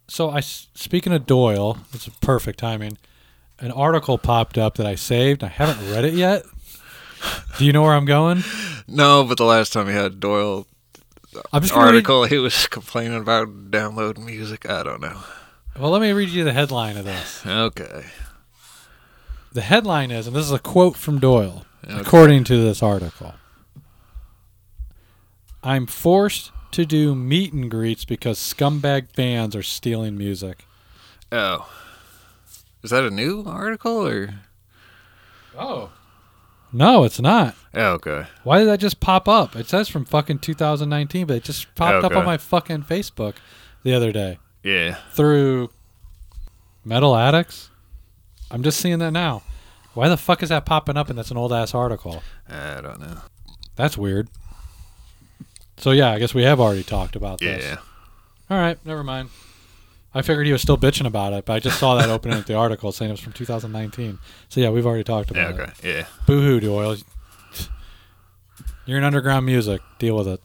[0.08, 2.98] so I speaking of Doyle, it's perfect timing.
[3.60, 5.42] An article popped up that I saved.
[5.44, 6.44] I haven't read it yet.
[7.58, 8.42] Do you know where I'm going?
[8.86, 10.66] No, but the last time he had Doyle
[11.36, 14.68] uh, I'm just gonna read- article, he was complaining about downloading music.
[14.70, 15.18] I don't know.
[15.78, 17.44] well, let me read you the headline of this.
[17.46, 18.06] Okay.
[19.52, 21.98] The headline is, and this is a quote from Doyle, Okay.
[22.00, 23.34] according to this article.
[25.62, 30.66] I'm forced to do meet and greets because scumbag fans are stealing music.
[31.32, 31.68] Oh.
[32.82, 34.34] Is that a new article or?
[35.56, 35.90] Oh.
[36.72, 37.54] No, it's not.
[37.74, 38.26] Oh, okay.
[38.44, 39.56] Why did that just pop up?
[39.56, 43.34] It says from fucking 2019, but it just popped up on my fucking Facebook
[43.82, 44.96] the other day Yeah.
[45.12, 45.70] through
[46.84, 47.70] Metal Addicts.
[48.50, 49.42] I'm just seeing that now.
[49.94, 52.22] Why the fuck is that popping up and that's an old ass article?
[52.48, 53.18] I don't know.
[53.76, 54.28] That's weird.
[55.78, 57.64] So yeah, I guess we have already talked about this.
[57.64, 57.76] Yeah.
[58.50, 59.28] All right, never mind.
[60.14, 62.46] I figured he was still bitching about it, but I just saw that opening at
[62.46, 64.18] the article saying it was from 2019.
[64.48, 65.48] So yeah, we've already talked Yeah.
[65.50, 65.72] about Okay.
[65.90, 65.96] it.
[65.98, 66.06] Yeah.
[66.26, 66.96] Boo hoo, Doyle.
[68.86, 69.82] You're in underground music.
[69.98, 70.40] Deal with it.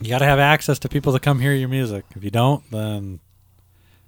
[0.00, 2.04] You got to have access to people to come hear your music.
[2.16, 3.20] If you don't, then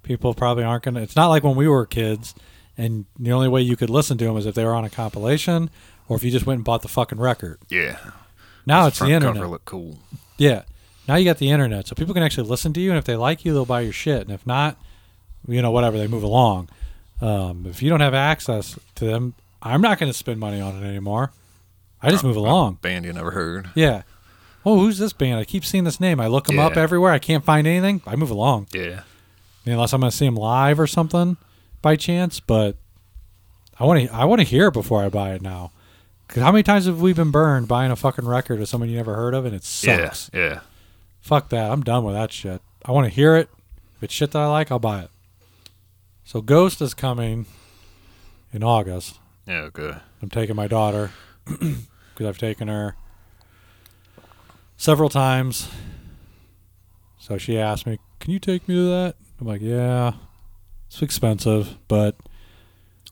[0.03, 1.01] people probably aren't going to.
[1.01, 2.33] It's not like when we were kids
[2.77, 4.89] and the only way you could listen to them is if they were on a
[4.89, 5.69] compilation
[6.09, 7.59] or if you just went and bought the fucking record.
[7.69, 7.97] Yeah.
[8.65, 9.35] Now it's the internet.
[9.35, 9.99] cover look cool.
[10.37, 10.63] Yeah.
[11.07, 13.15] Now you got the internet, so people can actually listen to you, and if they
[13.15, 14.77] like you, they'll buy your shit, and if not,
[15.47, 16.67] you know, whatever, they move along.
[17.21, 20.81] Um, if you don't have access to them, I'm not going to spend money on
[20.83, 21.31] it anymore.
[22.01, 22.79] I just move along.
[22.81, 23.69] Band you never heard.
[23.75, 24.01] Yeah.
[24.65, 25.39] Oh, who's this band?
[25.39, 26.19] I keep seeing this name.
[26.19, 27.11] I look them up everywhere.
[27.11, 28.01] I can't find anything.
[28.07, 29.01] I move along, Yeah.
[29.65, 31.37] unless I'm going to see them live or something
[31.83, 32.39] by chance.
[32.39, 32.77] But
[33.79, 34.13] I want to.
[34.13, 35.71] I want to hear it before I buy it now.
[36.27, 38.95] Because how many times have we been burned buying a fucking record of someone you
[38.95, 40.29] never heard of and it sucks?
[40.33, 40.39] Yeah.
[40.39, 40.59] Yeah.
[41.21, 41.71] Fuck that.
[41.71, 42.61] I'm done with that shit.
[42.83, 43.49] I want to hear it.
[43.97, 45.09] If it's shit that I like, I'll buy it.
[46.23, 47.45] So Ghost is coming
[48.51, 49.19] in August.
[49.47, 49.61] Yeah.
[49.61, 49.95] Okay.
[50.21, 51.11] I'm taking my daughter
[51.45, 52.95] because I've taken her
[54.77, 55.69] several times.
[57.19, 60.13] So she asked me, "Can you take me to that?" I'm like, "Yeah,
[60.87, 62.15] it's expensive, but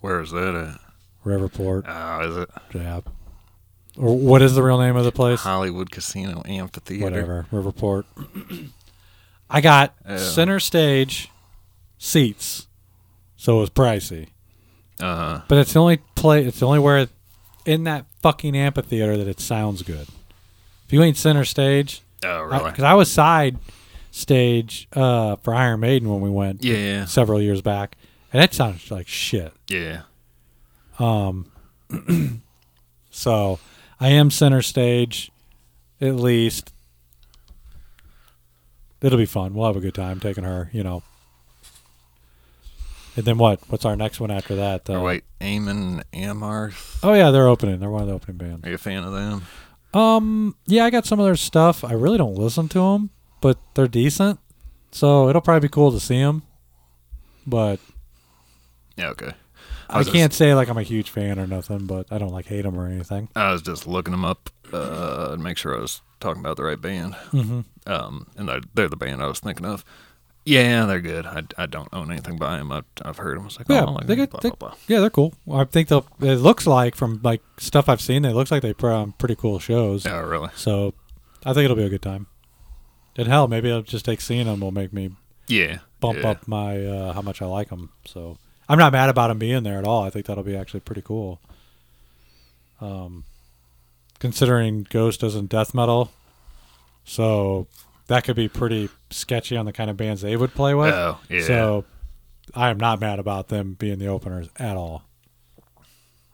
[0.02, 0.80] Where is that at?
[1.26, 3.02] Riverport, Oh, is it yeah."
[3.96, 5.42] Or what is the real name of the place?
[5.42, 7.04] Hollywood Casino Amphitheater?
[7.04, 8.06] Whatever, Riverport.
[9.50, 10.18] I got Yeah.
[10.18, 11.30] center stage
[12.00, 12.68] seats,
[13.36, 14.28] so it was pricey.
[15.00, 15.42] Uh huh.
[15.48, 16.44] But it's the only play.
[16.46, 17.08] It's the only where
[17.66, 20.08] in that fucking amphitheater that it sounds good.
[20.86, 22.72] If you ain't center stage, Oh, really?
[22.72, 23.58] because I, was side
[24.12, 27.06] stage uh, for Iron Maiden when we went yeah.
[27.06, 27.96] several years back,
[28.32, 29.54] and it sounded like shit.
[29.68, 30.02] Yeah.
[31.00, 31.52] Um,
[33.10, 33.60] so
[34.00, 35.32] I am center stage,
[36.02, 36.72] at least.
[39.02, 39.54] It'll be fun.
[39.54, 40.70] We'll have a good time taking her.
[40.72, 41.04] You know.
[43.16, 43.60] And then what?
[43.68, 44.90] What's our next one after that?
[44.90, 47.00] Oh, Uh, wait, Amon Amarth.
[47.04, 47.80] Oh yeah, they're opening.
[47.80, 48.66] They're one of the opening bands.
[48.66, 49.44] Are you a fan of them?
[49.94, 51.84] Um, yeah, I got some of their stuff.
[51.84, 54.40] I really don't listen to them, but they're decent.
[54.92, 56.42] So it'll probably be cool to see them.
[57.46, 57.80] But
[58.96, 59.10] Yeah.
[59.10, 59.34] Okay.
[59.94, 61.86] I, was can't say like I'm a huge fan or nothing.
[61.86, 63.30] But I don't like hate them or anything.
[63.36, 66.64] I was just looking them up uh, to make sure I was talking about the
[66.64, 67.14] right band.
[67.32, 67.62] Mm-hmm.
[67.86, 69.84] Um, and they're, they're the band I was thinking of.
[70.46, 71.26] Yeah, they're good.
[71.26, 72.72] I, I don't own anything by them.
[72.72, 73.44] I've, I've heard them.
[73.44, 74.78] I was like, Yeah, oh, I like they them, get- blah, they- blah, blah.
[74.88, 75.34] Yeah, they're cool.
[75.46, 76.06] Well, I think they'll.
[76.22, 79.36] It looks like from like stuff I've seen, it looks like they put on pretty
[79.36, 80.04] cool shows.
[80.06, 80.50] Yeah, really.
[80.56, 80.94] So
[81.46, 82.28] I think it'll be a good time.
[83.16, 85.12] And hell, maybe it'll just take seeing them will make me
[85.48, 85.78] Yeah.
[86.02, 86.30] bump yeah.
[86.32, 87.92] up my uh, how much I like them.
[88.06, 88.38] So
[88.74, 90.02] I'm not mad about them being there at all.
[90.04, 91.40] I think that'll be actually pretty cool.
[92.82, 93.24] Um,
[94.18, 96.12] considering Ghost isn't death metal,
[97.06, 97.68] so
[98.08, 100.92] that could be pretty sketchy on the kind of bands they would play with.
[100.92, 101.44] Oh, yeah.
[101.44, 101.86] So
[102.56, 105.04] I am not mad about them being the openers at all.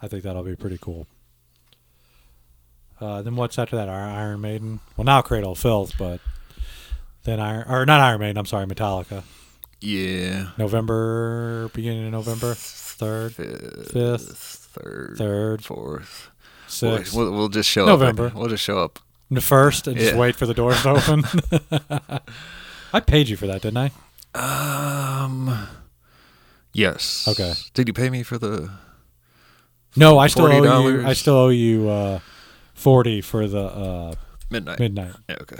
[0.01, 1.07] I think that'll be pretty cool.
[3.01, 3.89] Uh, then what's after that?
[3.89, 4.79] Iron Maiden.
[4.95, 6.21] Well, now Cradle of Filth, but
[7.25, 8.37] then Iron or not Iron Maiden.
[8.37, 9.23] I'm sorry, Metallica.
[9.81, 10.49] Yeah.
[10.57, 16.29] November, beginning of November, third, Fifth, Fifth, third, third, fourth.
[16.67, 18.05] sixth, We'll, we'll just show November.
[18.05, 18.15] up.
[18.33, 18.39] November.
[18.39, 18.99] We'll just show up.
[19.31, 21.23] the first, and just wait for the doors to open.
[22.93, 23.91] I paid you for that, didn't
[24.35, 25.23] I?
[25.23, 25.67] Um.
[26.73, 27.27] Yes.
[27.27, 27.53] Okay.
[27.73, 28.69] Did you pay me for the?
[29.95, 30.61] No, I still owe you.
[31.01, 31.05] $40?
[31.05, 32.19] I still owe you uh,
[32.75, 34.13] forty for the uh,
[34.51, 34.79] Midnight.
[34.79, 35.13] midnight.
[35.27, 35.57] Yeah, okay.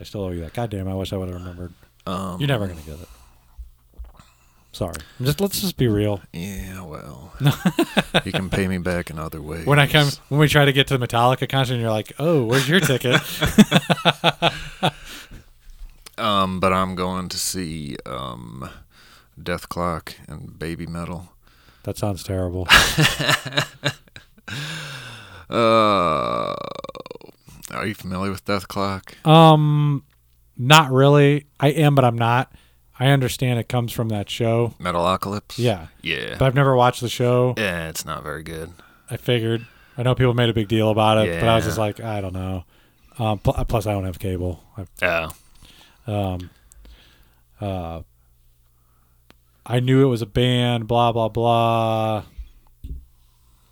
[0.00, 0.52] I still owe you that.
[0.54, 1.72] God damn, I wish I would have remembered.
[2.06, 3.08] Um, You're never gonna get it.
[4.72, 4.94] Sorry.
[5.20, 6.20] Just let's just be real.
[6.32, 7.32] Yeah, well,
[8.24, 9.66] you can pay me back in other ways.
[9.66, 12.12] When I come, when we try to get to the Metallica concert, and you're like,
[12.18, 13.20] "Oh, where's your ticket?"
[16.18, 18.68] um, but I'm going to see um,
[19.40, 21.28] Dethklok and Baby Metal.
[21.84, 22.66] that sounds terrible.
[25.50, 26.54] Uh,
[27.72, 29.26] are you familiar with Dethklok?
[29.26, 30.02] Um,
[30.56, 31.44] not really.
[31.60, 32.50] I am, but I'm not.
[33.00, 34.74] I understand it comes from that show.
[34.80, 35.58] Metalocalypse.
[35.58, 36.36] Yeah, Yeah.
[36.38, 37.54] but I've never watched the show.
[37.56, 38.72] yeah, it's not very good.
[39.10, 39.66] I figured.
[39.98, 41.68] I know people made a big deal about it, but I was Yeah.
[41.68, 42.64] just like, I don't know.
[43.18, 44.62] Um, pl- plus, I don't have cable.
[44.76, 45.28] I Yeah.
[46.06, 46.50] um
[47.60, 48.00] uh
[49.64, 52.24] I knew it was a band, blah blah blah.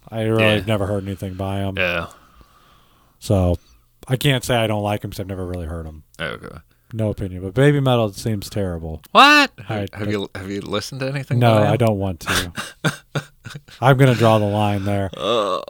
[0.09, 0.51] I really Yeah.
[0.55, 2.09] have never heard anything by them, Yeah.
[3.19, 3.57] so
[4.09, 6.03] I can't say I don't like them because I've never really heard them.
[6.21, 6.59] Okay.
[6.93, 9.01] No opinion, but baby metal seems terrible.
[9.13, 9.53] What?
[9.69, 11.39] I- have you have you listened to anything?
[11.39, 12.53] No, I don't want to.
[13.81, 15.11] I'm gonna draw the line there.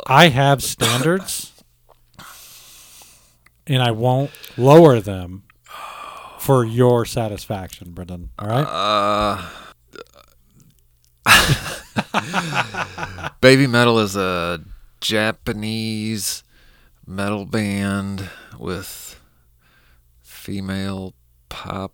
[0.07, 1.53] I have standards,
[3.67, 5.45] and I won't lower them
[6.39, 8.31] for your satisfaction, Brendan.
[8.39, 8.67] All right.
[8.67, 9.43] Uh,
[13.41, 14.63] Baby Metal is a
[15.01, 16.43] Japanese
[17.07, 19.10] metal band with
[20.41, 21.15] female
[21.51, 21.93] pop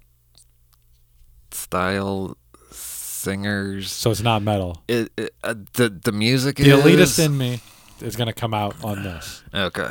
[1.51, 2.37] style
[2.71, 3.91] singers.
[3.91, 4.83] So it's not metal.
[4.89, 7.61] It, it, uh, the the music The is elitist in me
[8.01, 9.43] is going to come out on this.
[9.53, 9.89] Okay.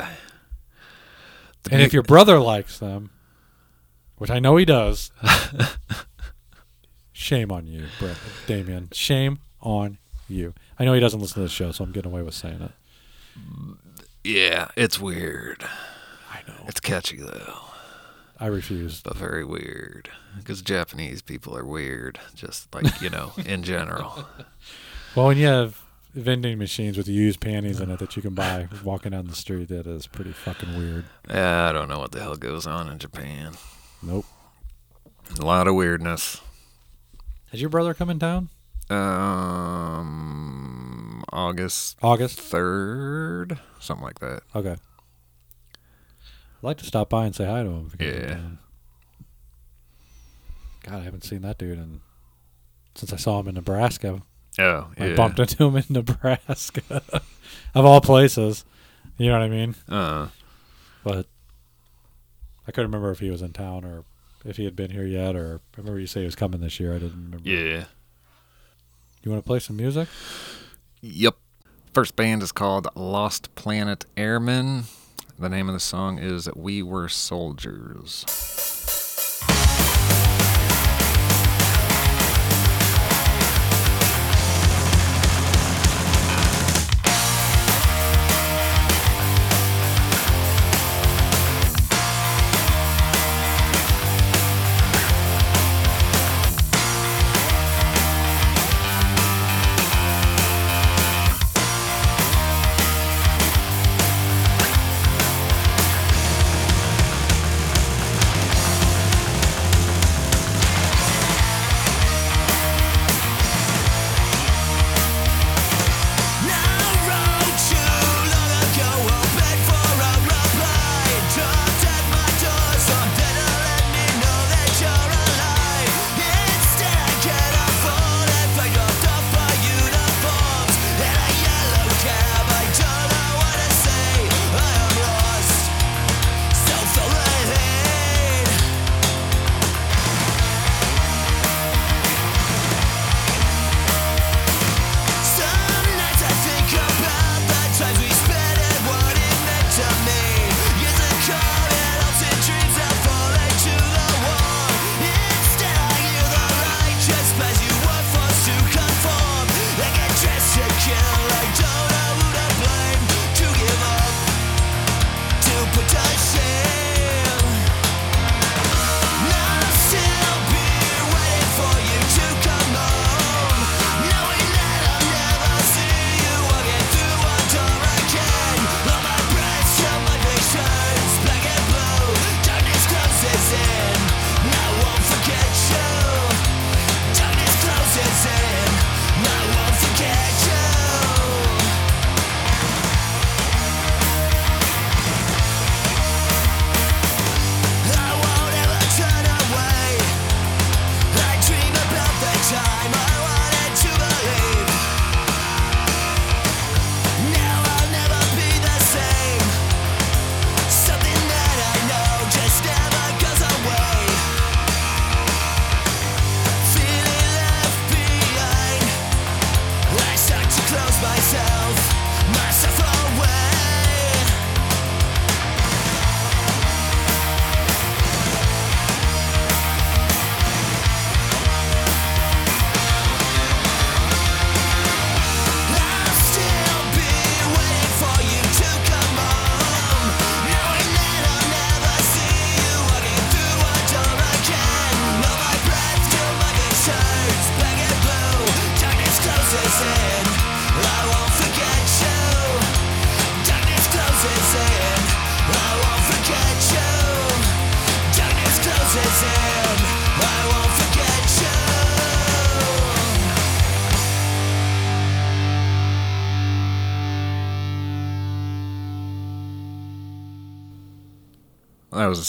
[1.64, 3.10] The And mu- if your brother likes them,
[4.16, 5.10] which I know he does,
[7.12, 8.88] shame on you, Brett, Damien.
[8.92, 9.98] Shame on
[10.28, 10.54] you.
[10.78, 12.72] I know he doesn't listen to the show, so I'm getting away with saying it.
[14.24, 15.62] yeah, it's weird.
[16.32, 16.64] I know.
[16.68, 17.58] It's catchy though,
[18.38, 19.00] I refuse.
[19.00, 20.10] but very weird.
[20.36, 24.26] Because Japanese people are weird, just like you know, in general.
[25.14, 25.80] Well, when you have
[26.14, 29.68] vending machines with used panties in it that you can buy walking down the street,
[29.68, 31.04] that is pretty fucking weird.
[31.28, 33.52] Yeah, I don't know what the hell goes on in Japan.
[34.02, 34.24] Nope.
[35.38, 36.40] A lot of weirdness.
[37.50, 38.48] Has your brother come in town?
[39.96, 42.38] Um, August August?
[42.40, 44.42] third, something like that.
[44.54, 44.76] Okay.
[46.66, 47.86] I'd like to stop by and say hi to him.
[47.86, 48.58] if he comes in
[50.84, 50.90] Yeah.
[50.90, 52.00] God, I haven't seen that dude in
[52.96, 54.20] since I saw him in Nebraska.
[54.58, 55.04] Oh, yeah.
[55.04, 57.02] I bumped into him in Nebraska,
[57.74, 58.64] of all places.
[59.16, 59.74] You know what I mean?
[59.88, 60.28] Uh,
[61.04, 61.26] But
[62.66, 64.02] I couldn't remember if he was in town or
[64.44, 65.36] if he had been here yet.
[65.36, 66.90] Or I remember you say he was coming this year.
[66.96, 67.48] I didn't remember.
[67.48, 67.84] yeah.
[69.22, 70.08] You want to play some music?
[71.00, 71.36] Yep.
[71.94, 74.84] First band is called Lost Planet Airmen.
[75.38, 78.24] The name of the song is We Were Soldiers.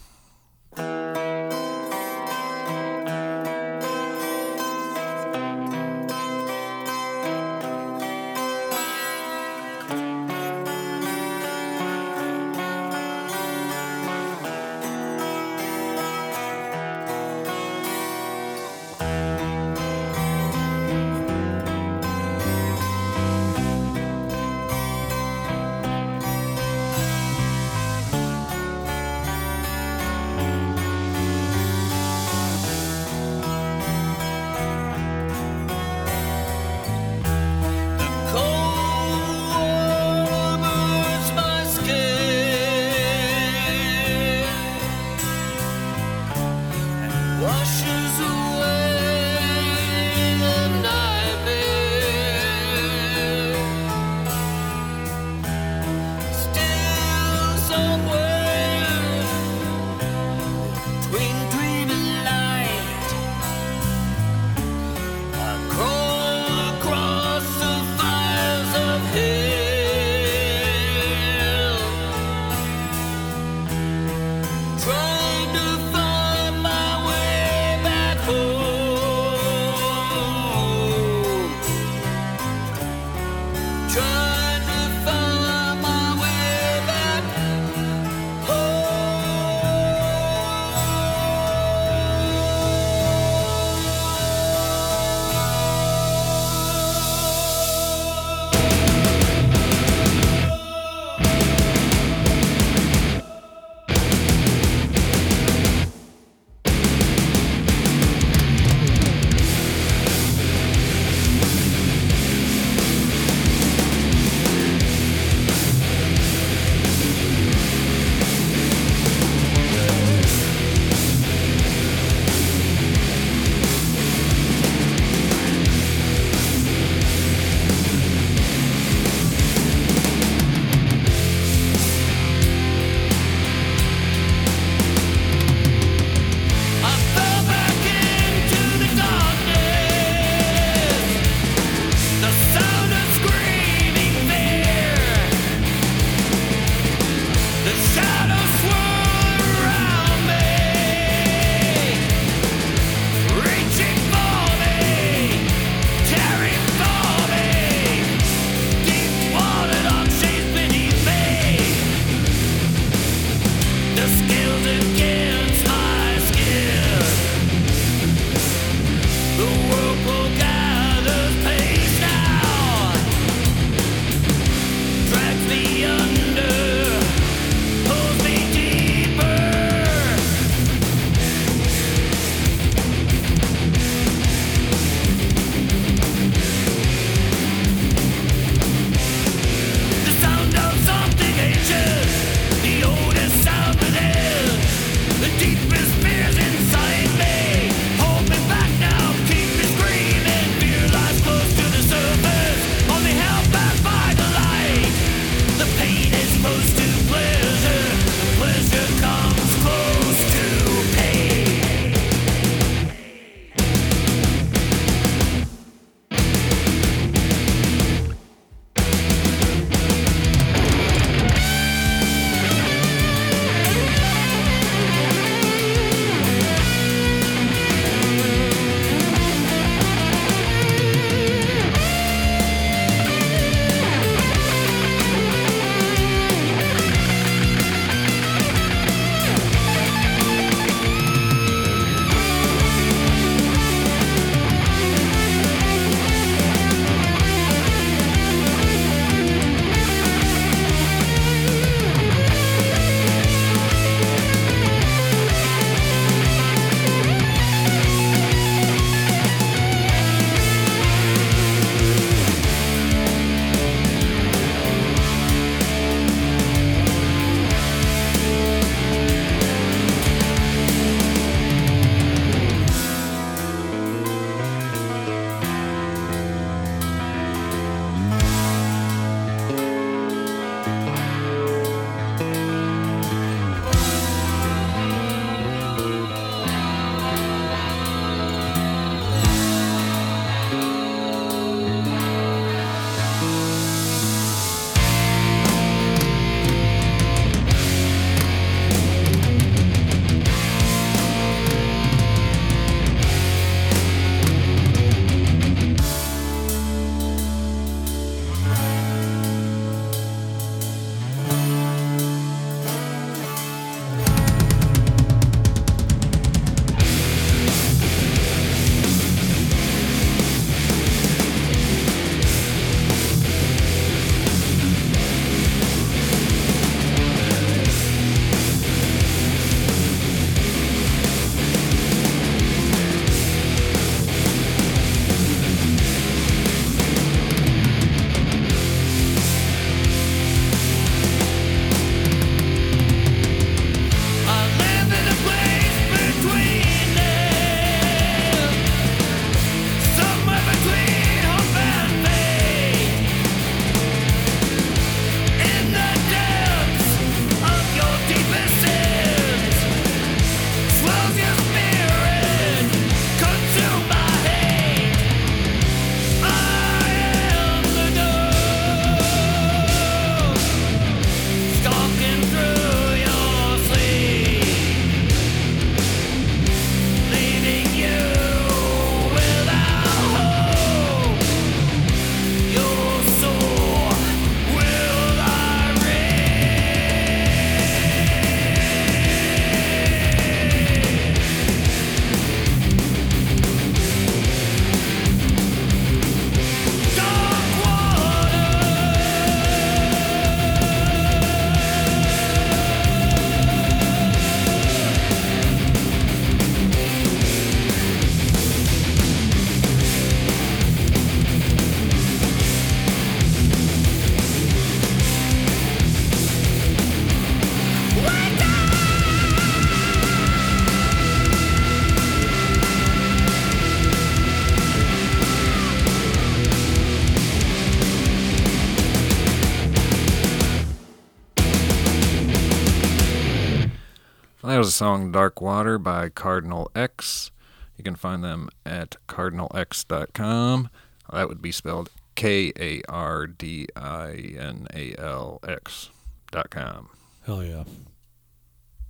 [434.71, 437.31] Song Dark Water by Kardinal X.
[437.77, 440.69] You can find them at cardinalx.com.
[441.11, 445.89] That would be spelled K A R D I N A L X
[446.31, 446.89] dot com.
[447.25, 447.63] Hell yeah.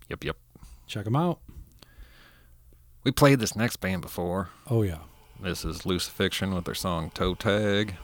[0.10, 0.38] Yep, yep.
[0.88, 1.40] Check them out.
[3.04, 4.50] We played this next band before.
[4.70, 5.00] Oh yeah.
[5.42, 7.96] This is Lucifixion with their song Toe Tag.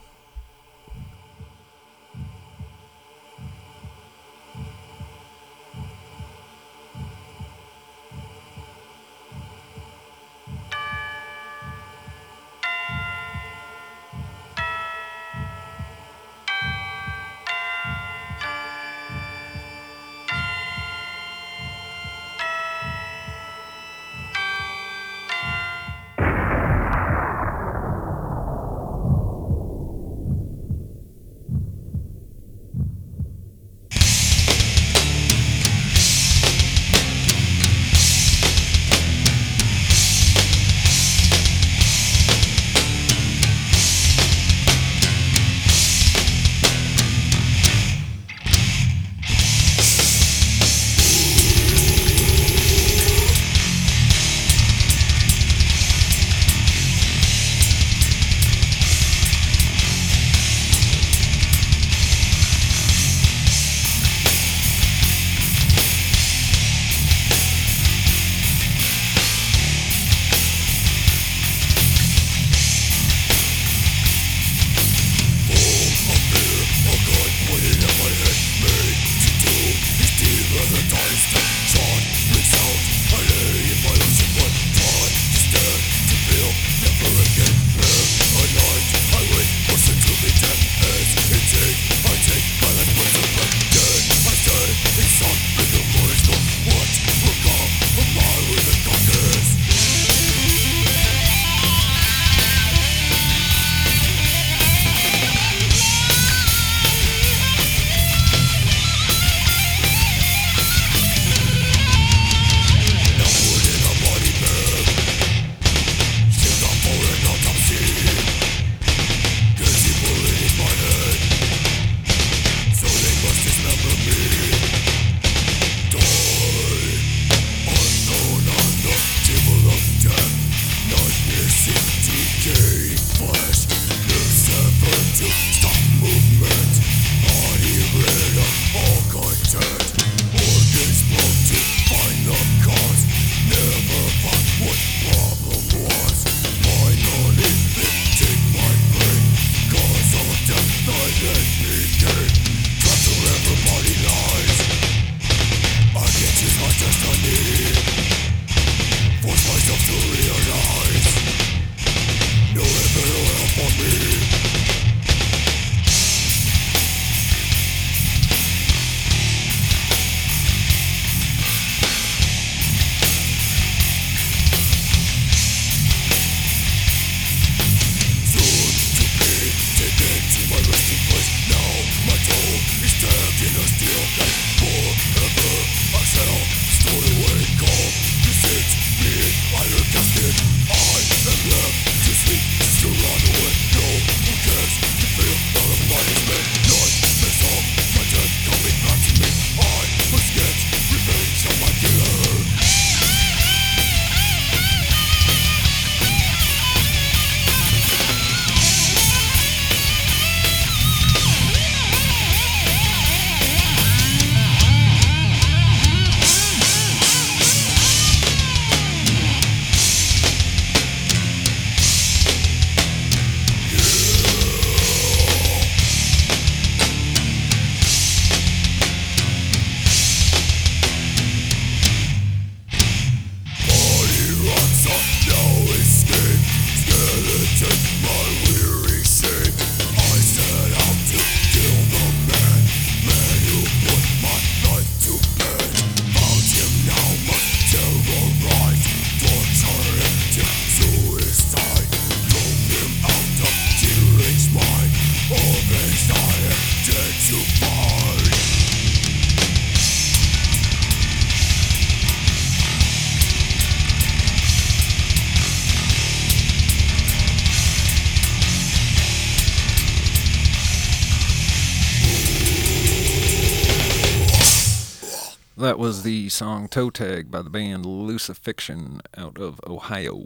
[275.70, 280.26] That was the song Toe Tag by the band Lucifixion out of Ohio.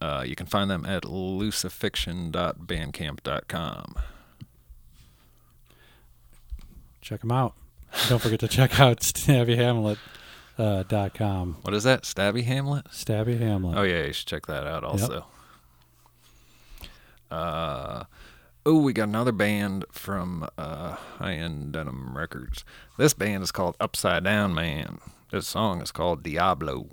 [0.00, 3.94] Uh, you can find them at lucifixion.bandcamp.com.
[7.02, 7.52] Check them out.
[8.08, 9.98] Don't forget to check out stabbyhamlet.com.
[10.58, 10.84] Uh.
[11.60, 12.04] What is that?
[12.04, 12.86] Stabby Hamlet?
[12.86, 13.76] Stabby Hamlet.
[13.76, 15.26] Oh yeah, you should check that out also.
[17.30, 18.04] Uh,
[18.66, 22.64] oh, we got another band from uh, High End Denim Records.
[22.98, 24.98] This band is called Upside Down Man.
[25.30, 26.88] This song is called Diablo.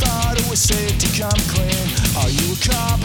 [0.00, 1.86] Thought it was safe to come clean.
[2.18, 3.00] Are you a cop?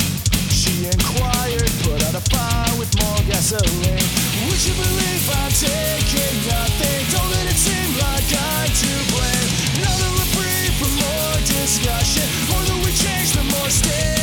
[0.49, 1.69] She inquired.
[1.85, 4.05] Put out a fire with more gasoline.
[4.49, 6.99] Would you believe I'm taking nothing?
[7.13, 9.49] Don't let it seem like I'm to blame.
[9.77, 12.25] Another reprieve for more discussion.
[12.49, 14.18] More that we change, the more stays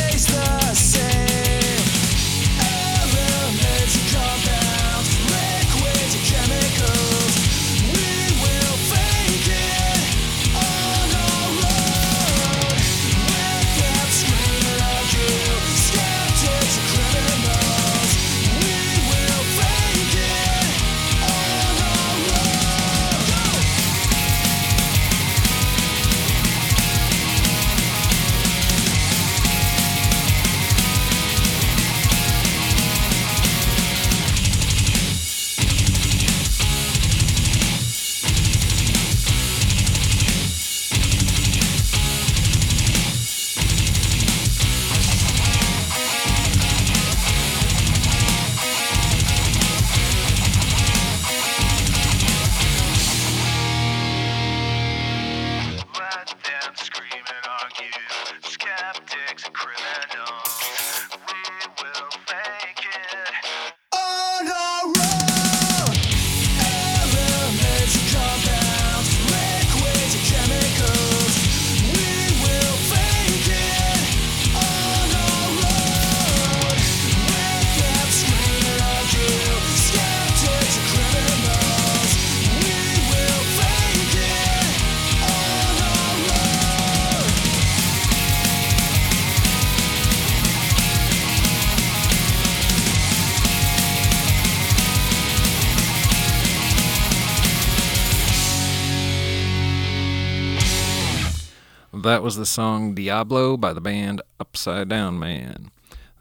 [102.17, 105.69] That was the song Diablo by the band Upside Down Man.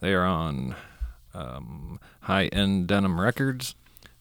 [0.02, 0.76] They are on
[1.32, 3.74] um, High End Denim Records,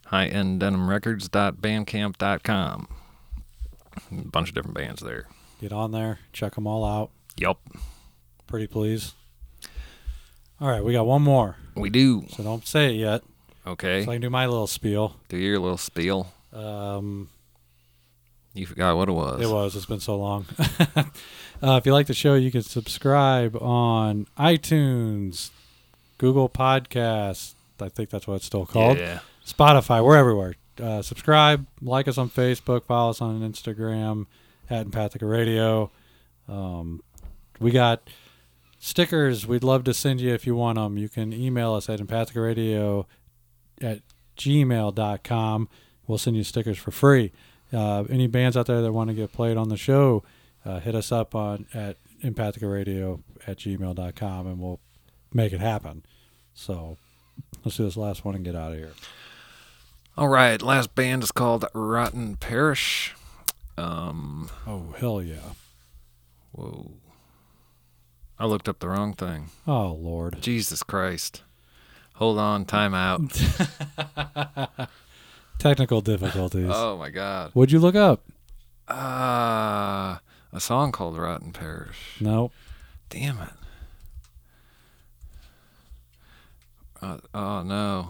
[0.07, 2.87] highenddenimrecords.bandcamp.com.
[4.09, 5.27] A bunch of different bands there.
[5.59, 6.19] Get on there.
[6.31, 7.09] Check them all out.
[7.35, 7.59] Yup,
[8.47, 9.11] Pretty please.
[10.61, 11.57] All right, we got one more.
[11.75, 12.23] we do.
[12.29, 13.21] So don't say it yet.
[13.67, 15.17] Okay, So I can do my little spiel.
[15.27, 16.31] do your little spiel.
[16.53, 17.27] Um,
[18.53, 19.41] You forgot what it was.
[19.41, 19.75] It was.
[19.75, 20.45] It's been so long.
[21.63, 25.49] uh, if you like the show, you can subscribe on iTunes,
[26.17, 27.53] Google Podcasts.
[27.79, 28.97] I think that's what it's still called.
[28.97, 29.19] Yeah.
[29.45, 30.03] Spotify.
[30.03, 30.55] We're everywhere.
[30.81, 31.65] Uh, subscribe.
[31.81, 32.85] Like us on Facebook.
[32.85, 34.25] Follow us on Instagram
[34.69, 35.91] at Empathica Radio.
[36.47, 37.03] Um,
[37.59, 38.09] we got
[38.79, 39.47] stickers.
[39.47, 40.97] We'd love to send you if you want them.
[40.97, 43.05] You can email us at empathicaradio
[43.81, 44.01] at
[44.37, 45.69] gmail.com.
[46.07, 47.31] We'll send you stickers for free.
[47.73, 50.23] Uh, any bands out there that want to get played on the show,
[50.65, 54.79] uh, hit us up on at empathicaradio at gmail.com and we'll
[55.33, 56.03] make it happen.
[56.53, 56.97] So
[57.63, 58.91] let's do this last one and get out of here.
[60.17, 63.13] All right, last band is called Rotten Perish.
[63.77, 65.53] Um, Oh, hell yeah.
[66.53, 66.91] whoa.
[68.39, 69.49] I looked up the wrong thing.
[69.67, 70.41] Oh, Lord.
[70.41, 71.43] Jesus Christ.
[72.15, 73.21] Hold on, time out.
[75.59, 76.69] Technical difficulties.
[76.71, 77.51] oh my God.
[77.53, 78.23] What'd you look up?
[78.87, 80.17] Uh,
[80.55, 82.17] a song called Rotten Parish.
[82.19, 82.51] Nope.
[83.09, 83.49] Damn it.
[87.01, 88.09] Uh, oh no.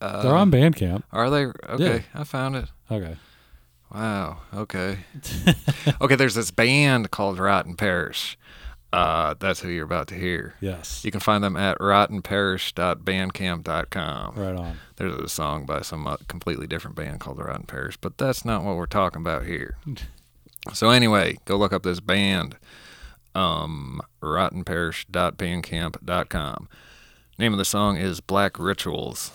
[0.00, 1.02] Uh, They're on Bandcamp.
[1.12, 1.46] Are they?
[1.68, 2.68] Okay, I found it.
[2.90, 3.16] Okay.
[3.92, 4.38] Wow.
[4.54, 4.98] Okay.
[6.00, 6.16] okay.
[6.16, 8.38] There's this band called Rotten Perish.
[8.92, 10.54] Uh, that's who you're about to hear.
[10.60, 11.02] Yes.
[11.04, 14.34] You can find them at rottenperish.bandcamp.com.
[14.34, 14.76] Right on.
[14.96, 18.64] There's a song by some uh, completely different band called Rotten Parish, but that's not
[18.64, 19.76] what we're talking about here.
[20.72, 22.56] so anyway, go look up this band,
[23.34, 26.68] um, rottenperish.bandcamp.com.
[27.38, 29.32] Name of the song is Black Rituals.